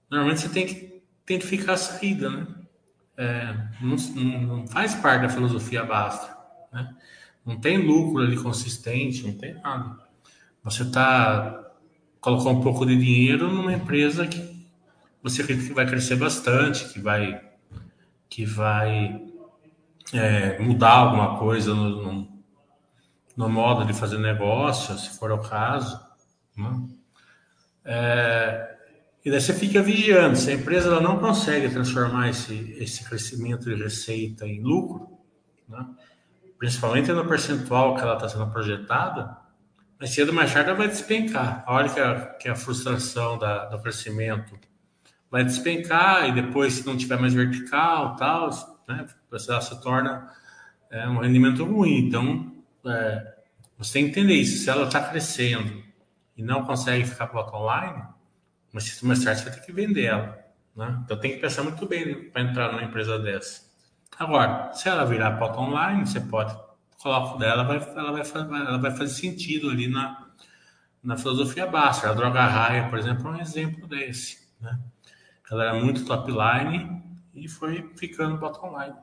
normalmente 0.09 0.41
você 0.41 0.49
tem 0.49 0.65
que 0.65 1.03
identificar 1.23 1.73
a 1.73 1.77
saída, 1.77 2.31
né? 2.31 2.47
É, 3.15 3.55
não, 3.79 3.95
não, 4.41 4.67
faz 4.67 4.95
parte 4.95 5.21
da 5.21 5.29
filosofia 5.29 5.83
basta, 5.83 6.35
né? 6.73 6.95
Não 7.45 7.59
tem 7.59 7.77
lucro 7.77 8.23
ali 8.23 8.35
consistente, 8.35 9.21
não 9.27 9.33
tem 9.33 9.53
nada. 9.53 9.99
Você 10.63 10.81
está 10.81 11.63
colocar 12.19 12.49
um 12.49 12.61
pouco 12.61 12.87
de 12.87 12.97
dinheiro 12.97 13.47
numa 13.47 13.71
empresa 13.71 14.25
que 14.25 14.67
você 15.21 15.43
acredita 15.43 15.67
que 15.67 15.75
vai 15.75 15.85
crescer 15.85 16.15
bastante, 16.15 16.91
que 16.91 16.99
vai 16.99 17.39
que 18.27 18.45
vai 18.45 19.27
é, 20.12 20.57
mudar 20.57 20.89
alguma 20.89 21.38
coisa 21.38 21.71
no, 21.75 22.01
no, 22.01 22.38
no, 23.39 23.49
modo 23.49 23.86
de 23.86 23.93
fazer 23.93 24.17
negócio, 24.17 24.97
se 24.97 25.17
for 25.17 25.32
o 25.32 25.39
caso. 25.39 25.99
Né? 26.58 26.89
É, 27.86 28.78
e 29.23 29.32
daí 29.32 29.39
você 29.39 29.54
fica 29.54 29.82
vigiando. 29.82 30.36
Se 30.36 30.52
a 30.52 30.56
empresa 30.56 30.89
ela 30.89 31.02
não 31.02 31.19
consegue 31.19 31.69
transformar 31.69 32.30
esse, 32.30 32.75
esse 32.78 33.04
crescimento 33.06 33.73
de 33.73 33.82
receita 33.82 34.45
em 34.45 34.62
lucro, 34.62 35.17
né? 35.69 35.86
principalmente 36.58 37.12
no 37.13 37.25
percentual 37.25 37.95
que 37.95 38.02
ela 38.02 38.15
está 38.15 38.28
sendo 38.28 38.52
projetada, 38.52 39.38
mais 39.97 40.13
cedo 40.13 40.30
ou 40.30 40.36
mais 40.36 40.54
tarde 40.54 40.69
ela 40.69 40.78
vai 40.78 40.89
despencar. 40.89 41.63
A 41.65 41.73
hora 41.73 41.89
que 41.89 41.99
a, 41.99 42.25
que 42.34 42.49
a 42.49 42.56
frustração 42.56 43.38
da, 43.38 43.65
do 43.67 43.80
crescimento 43.80 44.60
vai 45.32 45.45
despencar 45.45 46.28
e 46.28 46.34
depois, 46.34 46.73
se 46.73 46.86
não 46.86 46.97
tiver 46.97 47.17
mais 47.17 47.34
vertical 47.34 48.17
tal, 48.17 48.49
né, 48.88 49.06
se 49.38 49.82
torna 49.82 50.30
é, 50.91 51.08
um 51.08 51.19
rendimento 51.19 51.63
ruim. 51.63 52.08
Então, 52.08 52.59
é, 52.85 53.35
você 53.77 53.93
tem 53.93 54.05
que 54.05 54.11
entender 54.11 54.35
isso. 54.35 54.63
Se 54.63 54.69
ela 54.69 54.85
está 54.85 55.01
crescendo 55.01 55.83
e 56.35 56.43
não 56.43 56.65
consegue 56.65 57.05
ficar 57.05 57.27
bottom 57.27 57.65
line, 57.65 58.03
mas 58.71 59.01
mais 59.01 59.23
tarde 59.23 59.41
você 59.41 59.49
vai 59.49 59.59
ter 59.59 59.65
que 59.65 59.71
vender 59.71 60.05
ela. 60.05 60.37
Né? 60.75 61.01
Então, 61.03 61.19
tem 61.19 61.31
que 61.31 61.37
pensar 61.37 61.63
muito 61.63 61.85
bem 61.85 62.29
para 62.29 62.41
entrar 62.41 62.71
numa 62.71 62.83
empresa 62.83 63.19
dessa. 63.19 63.69
Agora, 64.17 64.71
se 64.73 64.87
ela 64.87 65.05
virar 65.05 65.31
bottom 65.31 65.71
line, 65.71 66.05
você 66.05 66.19
pode 66.19 66.55
colocar 67.01 67.37
dela, 67.37 67.63
vai, 67.63 67.77
ela, 67.77 68.11
vai, 68.11 68.21
ela 68.21 68.77
vai 68.77 68.91
fazer 68.91 69.13
sentido 69.13 69.69
ali 69.69 69.87
na, 69.87 70.27
na 71.03 71.17
filosofia 71.17 71.65
básica. 71.65 72.09
A 72.09 72.13
droga 72.13 72.45
raia, 72.45 72.89
por 72.89 72.99
exemplo, 72.99 73.29
é 73.29 73.31
um 73.31 73.41
exemplo 73.41 73.87
desse. 73.87 74.47
Né? 74.59 74.77
Ela 75.49 75.65
era 75.65 75.73
muito 75.73 76.05
top 76.05 76.31
line 76.31 77.01
e 77.33 77.47
foi 77.47 77.91
ficando 77.95 78.37
bottom 78.37 78.77
line. 78.79 78.95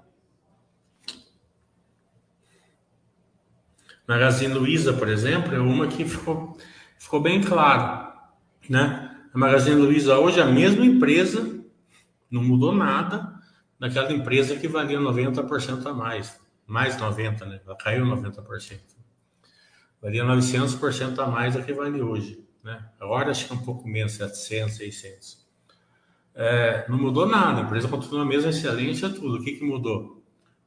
Magazine 4.07 4.55
Luiza, 4.55 4.93
por 4.93 5.09
exemplo, 5.09 5.55
é 5.55 5.59
uma 5.59 5.89
que 5.89 6.05
ficou, 6.05 6.57
ficou 6.99 7.21
bem 7.21 7.41
claro. 7.41 8.13
Né? 8.69 9.17
A 9.35 9.39
Magazine 9.39 9.77
Luiza 9.77 10.19
hoje 10.19 10.39
é 10.39 10.43
a 10.43 10.47
mesma 10.47 10.85
empresa, 10.85 11.61
não 12.31 12.43
mudou 12.43 12.75
nada 12.75 13.35
daquela 13.79 14.13
empresa 14.13 14.57
que 14.57 14.69
valia 14.69 14.99
90% 14.99 15.87
a 15.87 15.93
mais. 15.93 16.41
Mais 16.67 16.97
90%, 16.97 17.47
né? 17.47 17.61
Ela 17.65 17.77
caiu 17.77 18.05
90%. 18.05 18.81
Valia 20.01 20.25
900% 20.25 21.19
a 21.19 21.27
mais 21.27 21.55
do 21.55 21.63
que 21.63 21.73
vale 21.73 22.01
hoje. 22.01 22.45
Né? 22.63 22.85
Agora 23.01 23.31
acho 23.31 23.47
que 23.47 23.53
é 23.53 23.57
um 23.57 23.63
pouco 23.63 23.89
menos, 23.89 24.13
700, 24.13 24.77
600. 24.77 25.47
É, 26.35 26.85
não 26.89 26.99
mudou 26.99 27.27
nada, 27.27 27.61
a 27.61 27.65
empresa 27.65 27.89
continua 27.89 28.23
a 28.23 28.27
mesma 28.27 28.51
excelência, 28.51 29.09
tudo. 29.09 29.37
O 29.37 29.43
que, 29.43 29.53
que 29.53 29.65
mudou? 29.65 30.23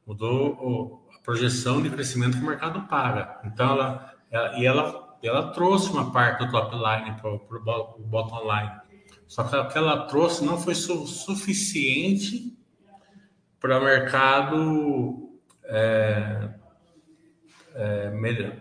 Mudou 0.06 0.99
a 0.99 0.99
projeção 1.22 1.82
de 1.82 1.90
crescimento 1.90 2.36
que 2.36 2.42
o 2.42 2.46
mercado 2.46 2.82
paga. 2.88 3.40
Então, 3.44 3.72
ela, 3.72 4.14
ela 4.30 4.58
e 4.58 4.66
ela, 4.66 5.16
ela 5.22 5.52
trouxe 5.52 5.90
uma 5.90 6.10
parte 6.12 6.44
do 6.44 6.50
top 6.50 6.74
line 6.76 7.16
para 7.20 7.30
o 7.30 8.02
bottom 8.04 8.42
line. 8.42 8.72
Só 9.26 9.44
que 9.44 9.54
o 9.54 9.68
que 9.68 9.78
ela 9.78 10.06
trouxe 10.06 10.44
não 10.44 10.60
foi 10.60 10.74
su 10.74 11.06
suficiente 11.06 12.56
para 13.60 13.78
o 13.78 13.84
mercado 13.84 15.30
é, 15.64 16.48
é, 17.74 18.60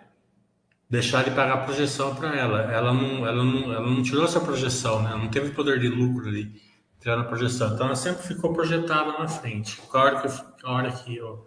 deixar 0.89 1.23
de 1.23 1.31
pagar 1.31 1.53
a 1.53 1.63
projeção 1.65 2.13
para 2.15 2.35
ela. 2.35 2.71
Ela 2.71 2.93
não, 2.93 3.25
ela, 3.25 3.43
não, 3.43 3.73
ela 3.73 3.89
não 3.89 4.03
tirou 4.03 4.25
essa 4.25 4.39
projeção, 4.39 5.01
né? 5.01 5.11
não 5.11 5.29
teve 5.29 5.51
poder 5.51 5.79
de 5.79 5.87
lucro 5.87 6.27
ali, 6.27 6.61
tirando 6.99 7.21
a 7.21 7.25
projeção. 7.25 7.73
Então 7.73 7.87
ela 7.87 7.95
sempre 7.95 8.23
ficou 8.23 8.53
projetada 8.53 9.17
na 9.17 9.27
frente. 9.27 9.81
A 9.91 9.97
hora 9.97 10.21
que, 10.21 10.27
a 10.63 10.71
hora 10.71 10.91
que, 10.91 11.21
o, 11.21 11.45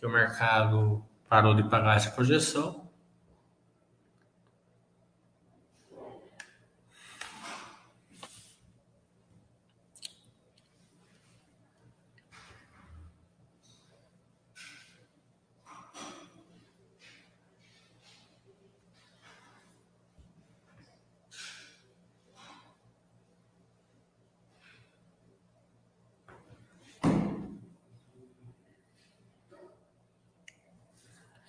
que 0.00 0.06
o 0.06 0.10
mercado 0.10 1.04
parou 1.28 1.54
de 1.54 1.62
pagar 1.62 1.98
essa 1.98 2.10
projeção, 2.10 2.89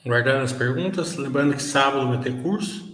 Guardando 0.04 0.44
as 0.44 0.52
perguntas, 0.52 1.16
lembrando 1.16 1.54
que 1.54 1.62
sábado 1.62 2.08
vai 2.08 2.20
ter 2.20 2.42
curso. 2.42 2.90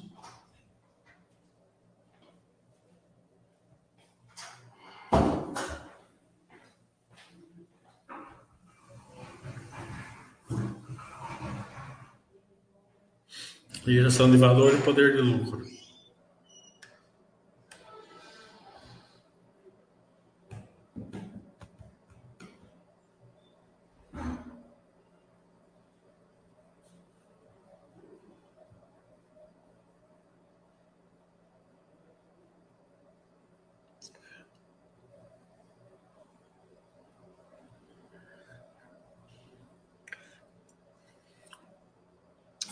Geração 13.85 14.29
de 14.29 14.35
valor 14.35 14.73
e 14.73 14.81
poder 14.81 15.15
de 15.15 15.21
lucro. 15.21 15.76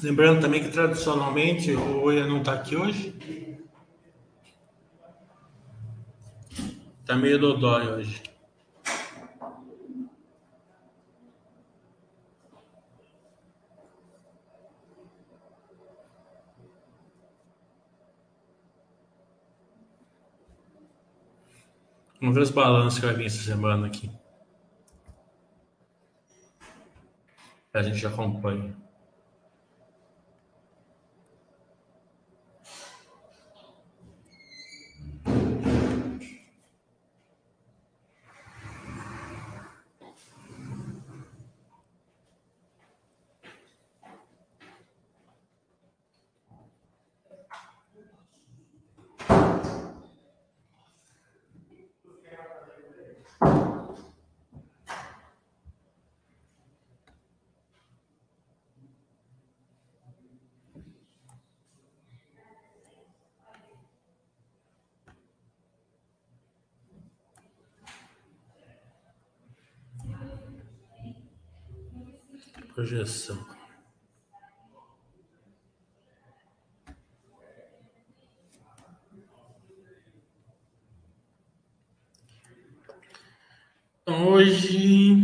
Lembrando 0.05 0.39
também 0.39 0.61
que 0.61 0.69
tradicionalmente 0.69 1.71
o 1.71 2.03
Oia 2.03 2.27
não 2.27 2.37
está 2.37 2.53
aqui 2.53 2.75
hoje. 2.75 3.17
Está 7.01 7.15
meio 7.15 7.39
dodói 7.39 7.87
hoje. 7.87 8.21
Vamos 22.21 22.35
ver 22.35 22.41
os 22.41 22.51
balanços 22.51 22.99
que 22.99 23.07
vai 23.07 23.15
vir 23.15 23.25
essa 23.25 23.41
semana 23.41 23.87
aqui. 23.87 24.11
A 27.73 27.81
gente 27.81 28.05
acompanha. 28.05 28.84
Projeção. 72.75 73.39
Então, 84.01 84.27
hoje. 84.27 85.15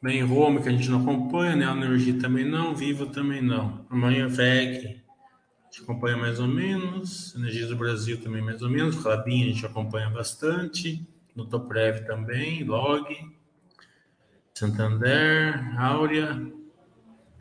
Bem, 0.00 0.22
Rome, 0.22 0.62
que 0.62 0.68
a 0.68 0.72
gente 0.72 0.88
não 0.88 1.02
acompanha, 1.02 1.56
né? 1.56 1.66
A 1.66 1.72
Energia 1.72 2.20
também 2.20 2.44
não, 2.44 2.76
Viva 2.76 3.06
também 3.06 3.42
não. 3.42 3.84
Amanhã, 3.90 4.28
VEG, 4.28 4.86
a 4.86 5.64
gente 5.64 5.82
acompanha 5.82 6.16
mais 6.16 6.38
ou 6.38 6.46
menos. 6.46 7.34
Energia 7.34 7.66
do 7.66 7.74
Brasil 7.74 8.22
também 8.22 8.42
mais 8.42 8.62
ou 8.62 8.70
menos. 8.70 8.94
Clabin 9.02 9.42
a 9.42 9.46
gente 9.48 9.66
acompanha 9.66 10.08
bastante. 10.08 11.04
No 11.34 11.46
Toprev 11.46 12.06
também, 12.06 12.62
Log. 12.62 13.41
Santander, 14.54 15.80
Áurea. 15.80 16.34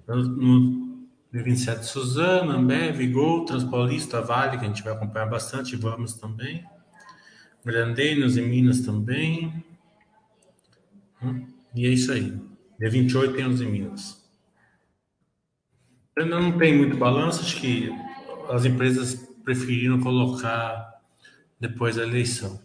No 0.07 0.91
27 1.31 1.85
Suzana, 1.85 2.55
Ambev, 2.55 3.07
Gol, 3.07 3.45
Transpaulista, 3.45 4.21
Vale, 4.21 4.57
que 4.57 4.65
a 4.65 4.67
gente 4.67 4.83
vai 4.83 4.93
acompanhar 4.93 5.27
bastante, 5.27 5.75
vamos 5.77 6.13
também. 6.13 6.65
Grandenos 7.63 8.35
em 8.37 8.47
Minas 8.47 8.81
também. 8.81 9.63
Hum, 11.23 11.47
e 11.73 11.85
é 11.85 11.89
isso 11.89 12.11
aí. 12.11 12.37
Dia 12.79 12.89
28 12.89 13.33
tem 13.35 13.45
os 13.45 13.61
em 13.61 13.71
Minas. 13.71 14.21
Ainda 16.17 16.39
não 16.39 16.57
tem 16.57 16.77
muito 16.77 16.97
balanço, 16.97 17.41
acho 17.41 17.61
que 17.61 17.89
as 18.49 18.65
empresas 18.65 19.15
preferiram 19.43 20.01
colocar 20.01 20.99
depois 21.59 21.95
da 21.95 22.03
eleição. 22.03 22.59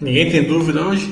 Ninguém 0.00 0.30
tem 0.30 0.42
dúvida 0.44 0.86
hoje? 0.86 1.06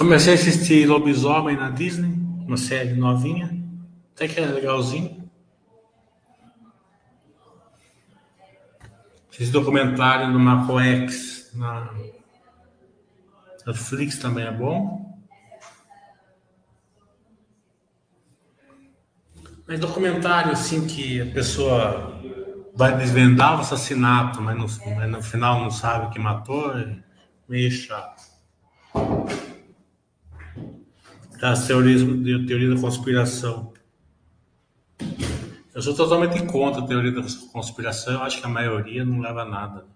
Comecei 0.00 0.32
a 0.32 0.34
assistir 0.34 0.86
Lobisomem 0.86 1.58
na 1.58 1.68
Disney, 1.68 2.10
uma 2.46 2.56
série 2.56 2.94
novinha, 2.94 3.54
até 4.14 4.26
que 4.26 4.40
é 4.40 4.46
legalzinho. 4.46 5.30
Esse 9.30 9.50
documentário 9.50 10.32
do 10.32 10.38
Marco 10.40 10.80
X 10.80 11.50
na 11.52 11.92
Netflix 13.66 14.16
também 14.16 14.46
é 14.46 14.50
bom. 14.50 15.20
Mas 19.68 19.78
documentário 19.78 20.52
assim 20.52 20.86
que 20.86 21.20
a 21.20 21.26
pessoa 21.26 22.18
vai 22.74 22.96
desvendar 22.96 23.58
o 23.58 23.60
assassinato, 23.60 24.40
mas 24.40 24.56
no, 24.56 24.94
mas 24.96 25.10
no 25.10 25.22
final 25.22 25.60
não 25.60 25.70
sabe 25.70 26.10
que 26.10 26.18
matou, 26.18 26.74
é 26.78 26.96
meio 27.46 27.70
chato. 27.70 28.30
Das 31.40 31.66
teorias, 31.66 32.02
de 32.02 32.46
teoria 32.46 32.74
da 32.74 32.80
conspiração. 32.80 33.72
Eu 35.74 35.80
sou 35.80 35.94
totalmente 35.94 36.44
contra 36.46 36.82
a 36.82 36.86
teoria 36.86 37.12
da 37.12 37.22
conspiração, 37.52 38.14
eu 38.14 38.22
acho 38.22 38.40
que 38.40 38.46
a 38.46 38.50
maioria 38.50 39.04
não 39.04 39.20
leva 39.20 39.42
a 39.42 39.44
nada. 39.46 39.86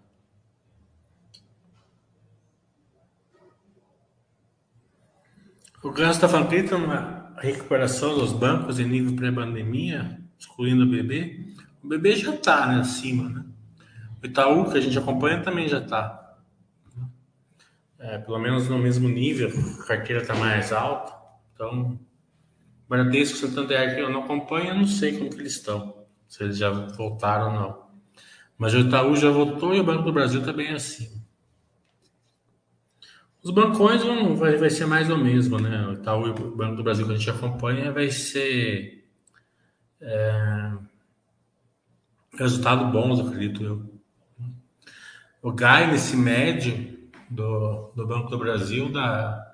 O 5.83 5.91
Gans 5.91 6.17
está 6.17 6.27
falando 6.27 6.49
que 6.49 6.75
uma 6.75 7.35
recuperação 7.37 8.19
dos 8.19 8.33
bancos 8.33 8.81
em 8.81 8.87
nível 8.87 9.15
pré-pandemia, 9.15 10.19
excluindo 10.39 10.85
o 10.85 10.87
BB. 10.87 11.55
O 11.83 11.89
BB 11.89 12.17
já 12.17 12.35
está 12.35 12.67
né, 12.69 12.81
acima, 12.81 13.29
né? 13.29 13.45
O 14.23 14.27
Itaú, 14.27 14.71
que 14.71 14.79
a 14.79 14.81
gente 14.81 14.99
acompanha, 14.99 15.43
também 15.43 15.69
já 15.69 15.81
está. 15.81 16.37
É, 17.99 18.17
pelo 18.17 18.39
menos 18.39 18.67
no 18.67 18.79
mesmo 18.79 19.11
nível, 19.11 19.51
a 19.83 19.87
carteira 19.87 20.23
está 20.23 20.35
mais 20.35 20.73
alta. 20.73 21.24
Então, 21.55 21.99
Bradesco, 22.89 23.39
Santander, 23.39 23.95
que 23.95 24.01
eu 24.01 24.11
não 24.11 24.25
acompanho, 24.25 24.71
eu 24.71 24.75
não 24.75 24.87
sei 24.87 25.17
como 25.17 25.31
que 25.31 25.41
eles 25.41 25.53
estão, 25.53 26.05
se 26.29 26.43
eles 26.43 26.59
já 26.59 26.71
voltaram 26.71 27.47
ou 27.47 27.53
não. 27.53 27.85
Mas 28.59 28.75
o 28.75 28.81
Itaú 28.81 29.17
já 29.17 29.31
voltou 29.31 29.75
e 29.75 29.81
o 29.81 29.85
Banco 29.85 30.03
do 30.03 30.13
Brasil 30.13 30.45
também 30.45 30.67
tá 30.67 30.73
é 30.73 30.77
assim. 30.77 31.23
Os 33.43 33.51
bancões 33.51 34.03
vão, 34.03 34.37
vai, 34.37 34.57
vai 34.57 34.71
ser 34.71 34.87
mais 34.87 35.11
o 35.11 35.19
mesmo, 35.19 35.59
né? 35.59 35.87
O 35.87 35.93
Itaú 35.93 36.27
e 36.27 36.31
o 36.31 36.57
Banco 36.57 36.77
do 36.77 36.83
Brasil 36.83 37.07
que 37.07 37.13
a 37.13 37.17
gente 37.17 37.31
acompanha 37.31 37.93
vai 37.93 38.11
ser 38.11 39.07
é, 40.01 40.73
resultado 42.39 42.91
bons, 42.91 43.21
acredito 43.21 43.63
eu. 43.63 43.95
O 45.43 45.53
nesse 45.53 46.17
médio 46.17 47.11
do, 47.29 47.93
do 47.95 48.07
Banco 48.07 48.31
do 48.31 48.39
Brasil 48.39 48.91
dá 48.91 49.54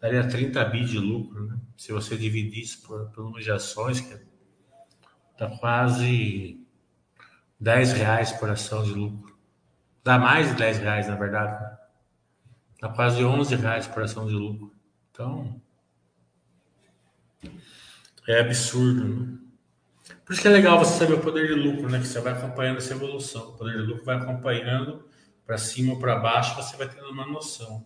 daria 0.00 0.26
30 0.26 0.64
bi 0.64 0.84
de 0.84 0.98
lucro, 0.98 1.46
né? 1.46 1.58
Se 1.76 1.92
você 1.92 2.16
dividir 2.16 2.62
isso 2.62 2.82
por, 2.82 3.10
por 3.10 3.24
número 3.24 3.42
de 3.42 3.50
ações, 3.50 4.00
que 4.00 4.16
dá 5.38 5.48
quase 5.58 6.60
10 7.58 7.92
reais 7.92 8.32
por 8.32 8.48
ação 8.50 8.82
de 8.82 8.92
lucro. 8.92 9.38
Dá 10.02 10.18
mais 10.18 10.48
de 10.48 10.54
10 10.54 10.78
reais, 10.78 11.08
na 11.08 11.16
verdade. 11.16 11.62
Né? 11.62 11.78
Dá 12.80 12.88
quase 12.88 13.22
11 13.22 13.54
reais 13.56 13.86
por 13.86 14.02
ação 14.02 14.26
de 14.26 14.32
lucro. 14.32 14.74
Então, 15.10 15.60
é 18.26 18.40
absurdo, 18.40 19.04
né? 19.04 19.38
Por 20.24 20.32
isso 20.32 20.42
que 20.42 20.48
é 20.48 20.52
legal 20.52 20.78
você 20.78 20.96
saber 20.98 21.14
o 21.14 21.20
poder 21.20 21.48
de 21.48 21.54
lucro, 21.54 21.90
né? 21.90 21.98
Que 21.98 22.06
você 22.06 22.20
vai 22.20 22.32
acompanhando 22.32 22.78
essa 22.78 22.94
evolução. 22.94 23.50
O 23.50 23.52
poder 23.56 23.78
de 23.78 23.82
lucro 23.82 24.04
vai 24.04 24.16
acompanhando 24.16 25.04
para 25.44 25.58
cima 25.58 25.94
ou 25.94 25.98
para 25.98 26.16
baixo, 26.16 26.54
você 26.54 26.76
vai 26.76 26.88
tendo 26.88 27.10
uma 27.10 27.26
noção. 27.26 27.84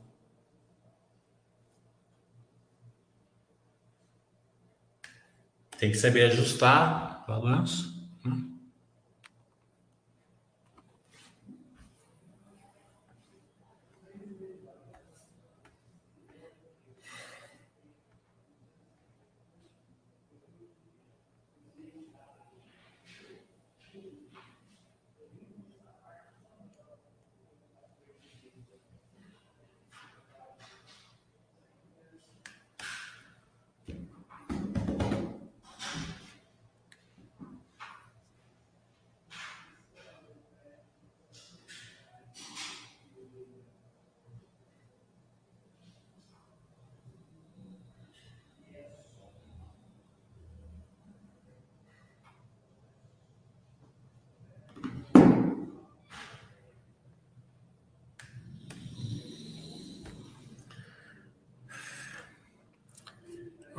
Tem 5.84 5.90
que 5.90 5.98
saber 5.98 6.24
ajustar 6.24 7.26
balanço. 7.28 7.92
Né? 8.24 8.32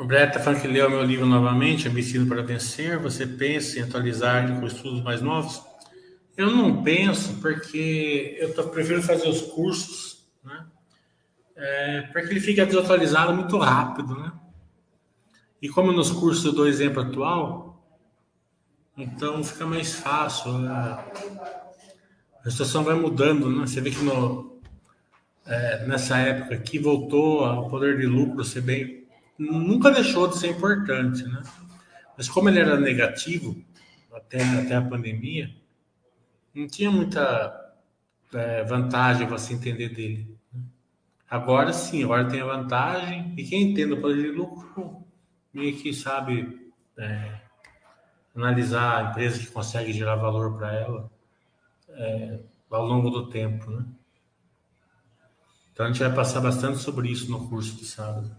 O 0.06 0.08
Brett 0.08 0.28
está 0.28 0.39
falando 0.39 0.62
que 0.62 0.68
leu 0.68 0.88
meu 0.88 1.02
livro 1.02 1.26
novamente, 1.26 1.88
Ambicino 1.88 2.28
para 2.28 2.44
Vencer. 2.44 3.00
Você 3.00 3.26
pensa 3.26 3.80
em 3.80 3.82
atualizar 3.82 4.48
com 4.60 4.68
estudos 4.68 5.02
mais 5.02 5.20
novos? 5.20 5.63
Eu 6.38 6.52
não 6.52 6.84
penso, 6.84 7.41
porque 7.41 8.38
eu 8.39 8.54
tô, 8.54 8.65
prefiro 8.65 9.02
fazer 9.02 9.28
os 9.28 9.41
cursos, 9.41 10.24
né? 10.44 10.63
É, 11.56 12.02
porque 12.13 12.30
ele 12.30 12.39
fica 12.39 12.68
desatualizado 12.68 13.34
muito 13.34 13.58
rápido, 13.58 14.15
né? 14.15 14.32
E 15.60 15.70
como 15.70 15.91
nos 15.91 16.12
cursos 16.12 16.46
eu 16.46 16.54
dou 16.54 16.68
exemplo 16.68 17.02
atual, 17.02 17.84
então 18.96 19.44
fica 19.44 19.65
mais 19.65 19.96
fácil. 19.96 20.52
A, 20.68 21.04
a 22.46 22.52
situação 22.52 22.84
vai 22.84 22.94
mudando, 22.94 23.50
né? 23.50 23.65
Você 23.65 23.82
vê 23.82 23.89
que 23.89 24.04
no, 24.04 24.62
é, 25.48 25.84
nessa 25.88 26.20
época 26.20 26.54
aqui 26.54 26.78
voltou 26.78 27.44
o 27.44 27.68
poder 27.72 27.98
de 27.98 28.06
lucro 28.06 28.44
ser 28.44 28.62
bem 28.62 29.05
nunca 29.38 29.91
deixou 29.91 30.28
de 30.28 30.38
ser 30.38 30.52
importante, 30.52 31.24
né? 31.24 31.43
Mas 32.17 32.30
como 32.30 32.50
ele 32.50 32.60
era 32.60 32.80
negativo 32.80 33.62
até, 34.13 34.41
até 34.41 34.76
a 34.76 34.82
pandemia, 34.82 35.54
não 36.54 36.67
tinha 36.67 36.89
muita 36.89 37.74
é, 38.34 38.63
vantagem 38.63 39.28
você 39.28 39.54
entender 39.54 39.89
dele. 39.89 40.38
Né? 40.54 40.62
Agora 41.30 41.74
sim, 41.74 42.04
agora 42.04 42.30
tem 42.30 42.41
a 42.41 42.45
vantagem, 42.45 43.34
e 43.38 43.43
quem 43.43 43.71
entende 43.71 43.93
o 43.93 44.02
poder 44.02 44.21
de 44.21 44.32
lucro 44.32 45.04
meio 45.54 45.76
que 45.78 45.93
sabe 45.93 46.71
é, 46.98 47.41
analisar 48.36 48.98
a 48.98 49.10
empresa 49.10 49.39
que 49.39 49.48
consegue 49.48 49.91
gerar 49.91 50.15
valor 50.15 50.58
para 50.58 50.74
ela 50.74 51.12
é, 51.89 52.39
ao 52.69 52.86
longo 52.86 53.10
do 53.10 53.30
tempo, 53.30 53.69
né? 53.71 53.86
Então 55.71 55.86
a 55.86 55.89
gente 55.89 56.00
vai 56.00 56.13
passar 56.13 56.39
bastante 56.39 56.78
sobre 56.78 57.10
isso 57.10 57.30
no 57.30 57.50
curso 57.50 57.76
de 57.76 57.86
sábado. 57.86 58.34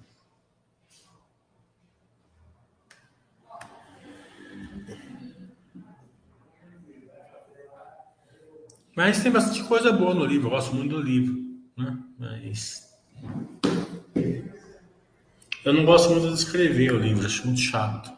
Mas 8.97 9.23
tem 9.23 9.31
bastante 9.31 9.63
coisa 9.65 9.93
boa 9.93 10.15
no 10.15 10.25
livro, 10.25 10.47
eu 10.47 10.53
gosto 10.53 10.75
muito 10.75 10.97
do 10.97 11.03
livro, 11.03 11.37
né? 11.77 11.99
Mas 12.19 12.89
eu 15.63 15.75
não 15.75 15.85
gosto 15.85 16.11
muito 16.11 16.29
de 16.29 16.35
escrever 16.35 16.95
o 16.95 16.99
livro, 16.99 17.27
acho 17.27 17.45
muito 17.47 17.61
chato. 17.61 18.11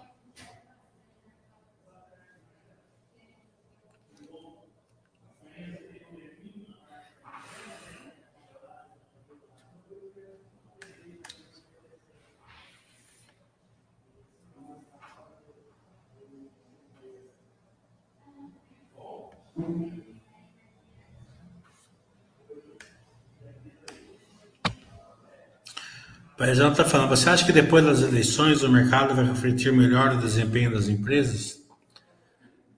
Paisão 26.38 26.70
está 26.70 26.84
falando, 26.84 27.08
você 27.08 27.28
acha 27.28 27.44
que 27.44 27.50
depois 27.50 27.84
das 27.84 28.00
eleições 28.00 28.62
o 28.62 28.70
mercado 28.70 29.12
vai 29.12 29.24
refletir 29.24 29.72
melhor 29.72 30.14
o 30.14 30.18
desempenho 30.18 30.70
das 30.70 30.88
empresas? 30.88 31.60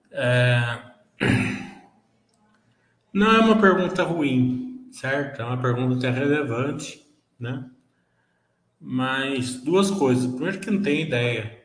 É... 0.09 0.81
Não 3.13 3.31
é 3.31 3.39
uma 3.39 3.61
pergunta 3.61 4.01
ruim, 4.01 4.89
certo? 4.91 5.43
É 5.43 5.45
uma 5.45 5.61
pergunta 5.61 5.95
até 5.95 6.09
relevante, 6.09 7.05
né? 7.39 7.69
Mas 8.79 9.61
duas 9.61 9.91
coisas. 9.91 10.25
Primeiro 10.25 10.59
que 10.59 10.71
não 10.71 10.81
tem 10.81 11.01
ideia, 11.01 11.61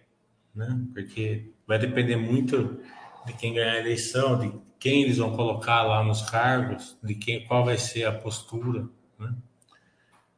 né? 0.55 0.79
Porque 0.93 1.51
vai 1.67 1.79
depender 1.79 2.17
muito 2.17 2.79
de 3.25 3.33
quem 3.33 3.55
ganhar 3.55 3.73
a 3.73 3.79
eleição, 3.79 4.39
de 4.39 4.53
quem 4.79 5.05
eles 5.05 5.17
vão 5.17 5.35
colocar 5.35 5.83
lá 5.83 6.03
nos 6.05 6.21
cargos, 6.29 6.99
de 7.03 7.15
quem, 7.15 7.47
qual 7.47 7.65
vai 7.65 7.79
ser 7.79 8.05
a 8.05 8.13
postura, 8.13 8.87
né? 9.19 9.35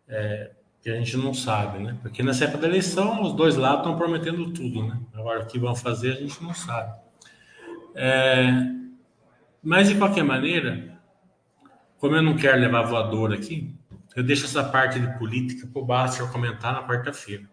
É, 0.07 0.58
que 0.81 0.91
a 0.91 0.95
gente 0.95 1.17
não 1.17 1.35
sabe, 1.35 1.79
né? 1.79 1.99
Porque 2.03 2.23
nessa 2.23 2.45
época 2.45 2.63
da 2.63 2.69
eleição, 2.69 3.23
os 3.23 3.33
dois 3.33 3.57
lados 3.57 3.81
estão 3.81 3.97
prometendo 3.97 4.53
tudo, 4.53 4.87
né? 4.87 4.99
Agora, 5.15 5.43
o 5.43 5.47
que 5.47 5.59
vão 5.59 5.75
fazer, 5.75 6.13
a 6.13 6.21
gente 6.21 6.43
não 6.43 6.55
sabe. 6.55 6.95
É... 7.95 8.49
Mas, 9.63 9.89
de 9.89 9.97
qualquer 9.97 10.23
maneira, 10.23 10.99
como 11.99 12.15
eu 12.15 12.23
não 12.23 12.37
quero 12.37 12.61
levar 12.61 12.83
voador 12.83 13.33
aqui, 13.33 13.75
eu 14.15 14.23
deixo 14.23 14.45
essa 14.45 14.65
parte 14.65 15.01
de 15.01 15.19
política 15.19 15.67
para 15.67 15.83
o 15.83 15.85
Baster 15.85 16.31
comentar 16.31 16.73
na 16.73 16.87
quarta-feira. 16.87 17.45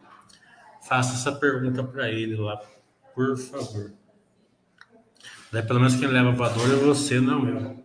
Faça 0.88 1.16
essa 1.16 1.32
pergunta 1.32 1.84
para 1.84 2.10
ele 2.10 2.36
lá, 2.36 2.62
por 3.14 3.36
favor. 3.38 3.92
Daí, 5.52 5.64
pelo 5.64 5.80
menos 5.80 5.96
quem 5.96 6.08
leva 6.08 6.32
voador 6.32 6.72
é 6.72 6.76
você, 6.76 7.20
não 7.20 7.48
eu. 7.48 7.85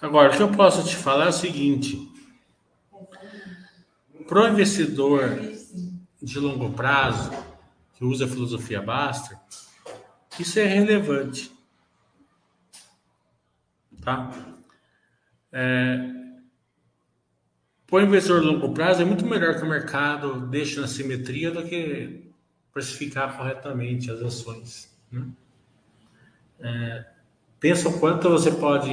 Agora, 0.00 0.32
o 0.32 0.36
que 0.36 0.42
eu 0.42 0.52
posso 0.52 0.86
te 0.86 0.96
falar 0.96 1.26
é 1.26 1.28
o 1.28 1.32
seguinte: 1.32 2.12
para 4.28 4.42
o 4.42 4.48
investidor 4.48 5.30
de 6.22 6.38
longo 6.38 6.72
prazo, 6.72 7.30
que 7.94 8.04
usa 8.04 8.26
a 8.26 8.28
filosofia 8.28 8.82
Baster, 8.82 9.38
isso 10.38 10.58
é 10.58 10.64
relevante. 10.64 11.50
Tá? 14.02 14.30
É, 15.50 16.10
para 17.86 17.96
o 17.96 18.00
investidor 18.02 18.40
de 18.40 18.46
longo 18.46 18.74
prazo, 18.74 19.00
é 19.00 19.04
muito 19.04 19.24
melhor 19.24 19.54
que 19.54 19.62
o 19.62 19.68
mercado 19.68 20.46
deixe 20.48 20.78
na 20.80 20.86
simetria 20.86 21.50
do 21.50 21.64
que 21.64 22.33
precificar 22.74 23.36
corretamente 23.36 24.10
as 24.10 24.20
ações. 24.20 24.92
Né? 25.10 25.28
É, 26.58 27.06
pensa 27.60 27.88
o 27.88 28.00
quanto 28.00 28.28
você 28.28 28.50
pode 28.50 28.90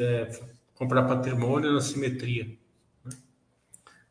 é, 0.00 0.40
comprar 0.74 1.04
patrimônio 1.04 1.72
na 1.72 1.80
simetria. 1.80 2.58
Né? 3.04 3.12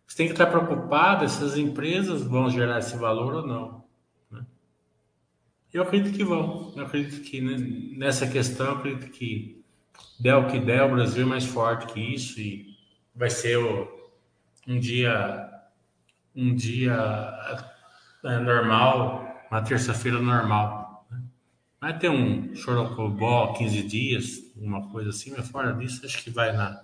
Você 0.08 0.16
tem 0.16 0.28
que 0.28 0.32
estar 0.32 0.48
preocupado 0.48 1.28
se 1.28 1.44
as 1.44 1.58
empresas 1.58 2.24
vão 2.24 2.50
gerar 2.50 2.80
esse 2.80 2.96
valor 2.96 3.36
ou 3.36 3.46
não. 3.46 3.84
Né? 4.32 4.46
Eu 5.74 5.84
acredito 5.84 6.16
que 6.16 6.24
vão. 6.24 6.74
Eu 6.78 6.86
acredito 6.86 7.22
que 7.22 7.42
né, 7.42 7.58
nessa 7.98 8.26
questão, 8.26 8.76
acredito 8.76 9.12
que 9.12 9.62
der 10.18 10.36
o 10.36 10.48
que 10.48 10.58
der, 10.58 10.84
o 10.84 10.92
Brasil 10.92 11.24
é 11.24 11.30
mais 11.30 11.46
forte 11.46 11.94
que 11.94 12.00
isso 12.00 12.40
e 12.40 12.78
vai 13.14 13.30
ser 13.30 13.58
o, 13.58 14.10
um 14.66 14.80
dia 14.80 15.50
um 16.34 16.56
dia 16.56 16.96
normal, 18.24 19.46
uma 19.50 19.62
terça-feira 19.62 20.20
normal. 20.20 21.06
Né? 21.10 21.22
Vai 21.80 21.98
ter 21.98 22.10
um 22.10 22.56
chorocobó 22.56 23.54
15 23.54 23.84
dias, 23.84 24.52
uma 24.56 24.90
coisa 24.90 25.10
assim, 25.10 25.34
mas 25.36 25.50
fora 25.50 25.74
disso, 25.74 26.06
acho 26.06 26.24
que 26.24 26.30
vai 26.30 26.52
na, 26.52 26.82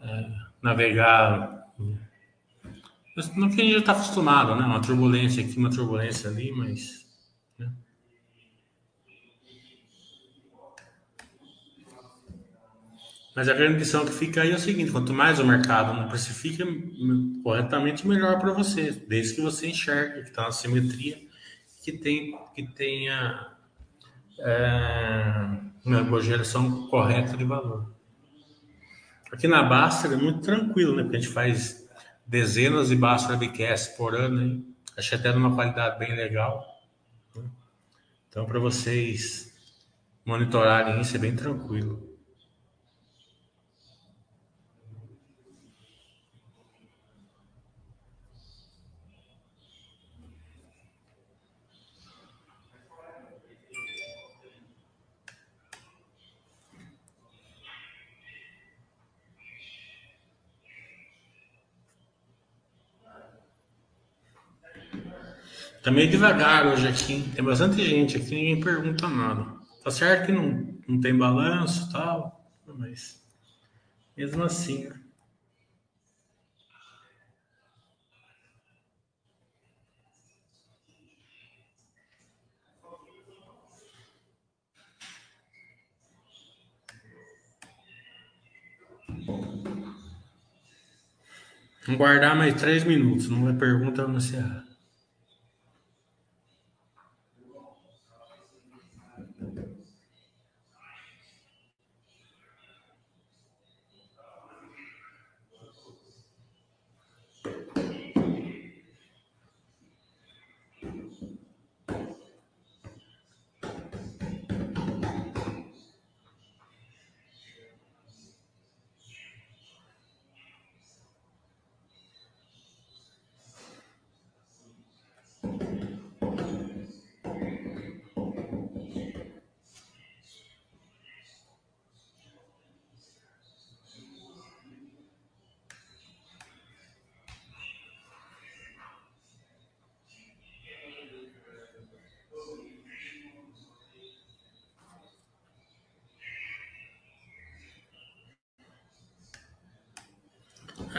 é, 0.00 0.30
navegar. 0.62 1.66
No 3.34 3.50
que 3.50 3.60
a 3.60 3.64
gente 3.64 3.72
já 3.72 3.78
está 3.80 3.92
acostumado, 3.92 4.54
né? 4.54 4.64
Uma 4.64 4.80
turbulência 4.80 5.44
aqui, 5.44 5.56
uma 5.58 5.70
turbulência 5.70 6.30
ali, 6.30 6.52
mas. 6.52 7.06
Né? 7.58 7.70
Mas 13.34 13.48
a 13.48 13.54
grande 13.54 13.78
lição 13.78 14.04
que 14.04 14.12
fica 14.12 14.42
aí 14.42 14.50
é 14.50 14.54
o 14.54 14.58
seguinte: 14.58 14.90
quanto 14.90 15.12
mais 15.12 15.38
o 15.38 15.46
mercado 15.46 15.94
não 15.94 16.08
precifica 16.08 16.66
corretamente, 17.42 18.06
melhor 18.06 18.38
para 18.38 18.52
você, 18.52 18.90
desde 18.90 19.34
que 19.34 19.40
você 19.40 19.68
enxergue 19.68 20.22
que 20.22 20.30
está 20.30 20.42
na 20.42 20.52
simetria, 20.52 21.18
que, 21.82 21.92
tem, 21.92 22.36
que 22.54 22.66
tenha 22.66 23.56
é, 24.38 25.58
uma 25.84 26.20
geração 26.20 26.88
correta 26.88 27.36
de 27.36 27.44
valor. 27.44 27.92
Aqui 29.32 29.46
na 29.46 29.62
Baster 29.62 30.12
é 30.12 30.16
muito 30.16 30.40
tranquilo, 30.40 30.96
né? 30.96 31.04
Porque 31.04 31.16
a 31.16 31.20
gente 31.20 31.32
faz 31.32 31.88
dezenas 32.26 32.88
de 32.88 32.96
Baster 32.96 33.38
Webcasts 33.38 33.96
por 33.96 34.14
ano, 34.14 34.42
hein? 34.42 34.66
Achei 34.96 35.16
até 35.16 35.32
numa 35.32 35.54
qualidade 35.54 35.98
bem 36.00 36.14
legal. 36.16 36.66
Né? 37.36 37.44
Então, 38.28 38.44
para 38.44 38.58
vocês 38.58 39.54
monitorarem 40.24 41.00
isso, 41.00 41.14
é 41.14 41.18
bem 41.18 41.34
tranquilo. 41.34 42.09
Tá 65.82 65.90
meio 65.90 66.10
devagar 66.10 66.66
hoje 66.66 66.86
aqui. 66.86 67.30
Tem 67.34 67.42
bastante 67.42 67.82
gente 67.82 68.16
aqui, 68.16 68.34
ninguém 68.34 68.60
pergunta 68.60 69.08
nada. 69.08 69.46
Tá 69.82 69.90
certo 69.90 70.26
que 70.26 70.32
não, 70.32 70.76
não 70.86 71.00
tem 71.00 71.16
balanço 71.16 71.88
e 71.88 71.92
tal, 71.92 72.52
mas 72.66 73.24
mesmo 74.14 74.42
assim. 74.42 74.88
né? 74.88 75.00
Vamos 91.86 91.98
guardar 91.98 92.36
mais 92.36 92.54
três 92.60 92.84
minutos. 92.84 93.28
Não 93.30 93.48
é 93.48 93.54
pergunta, 93.54 94.02
vamos 94.02 94.30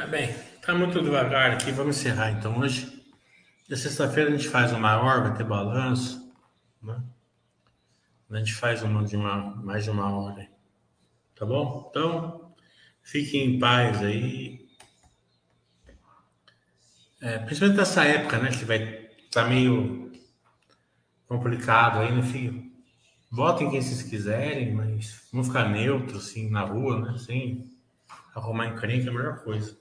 Ah, 0.01 0.07
bem, 0.07 0.33
tá 0.63 0.73
muito 0.73 0.99
devagar 0.99 1.51
aqui. 1.51 1.71
Vamos 1.71 1.95
encerrar 1.95 2.31
então 2.31 2.57
hoje. 2.57 2.91
Na 3.69 3.77
sexta-feira 3.77 4.31
a 4.31 4.35
gente 4.35 4.49
faz 4.49 4.71
o 4.73 4.79
maior, 4.79 5.21
vai 5.21 5.37
ter 5.37 5.43
balanço, 5.43 6.33
né? 6.81 7.03
A 8.31 8.37
gente 8.39 8.51
faz 8.55 8.81
uma 8.81 9.03
de 9.03 9.15
uma, 9.15 9.55
mais 9.57 9.83
de 9.83 9.91
uma 9.91 10.09
hora, 10.09 10.49
tá 11.35 11.45
bom? 11.45 11.87
Então, 11.87 12.51
fiquem 13.03 13.45
em 13.45 13.59
paz 13.59 14.01
aí. 14.01 14.67
É, 17.21 17.37
principalmente 17.37 17.77
nessa 17.77 18.03
época, 18.03 18.39
né? 18.39 18.49
Que 18.49 18.65
vai 18.65 19.07
tá 19.29 19.45
meio 19.45 20.11
complicado 21.27 21.99
aí, 21.99 22.11
né, 22.11 22.23
filho? 22.23 22.71
Votem 23.29 23.69
quem 23.69 23.79
vocês 23.79 24.01
quiserem, 24.01 24.73
mas 24.73 25.27
vamos 25.31 25.45
ficar 25.45 25.69
neutro, 25.69 26.17
assim, 26.17 26.49
na 26.49 26.61
rua, 26.61 26.99
né? 26.99 27.19
Sem 27.19 27.69
arrumar 28.33 28.65
encrenca, 28.65 29.05
é 29.05 29.09
a 29.09 29.13
melhor 29.13 29.43
coisa. 29.43 29.79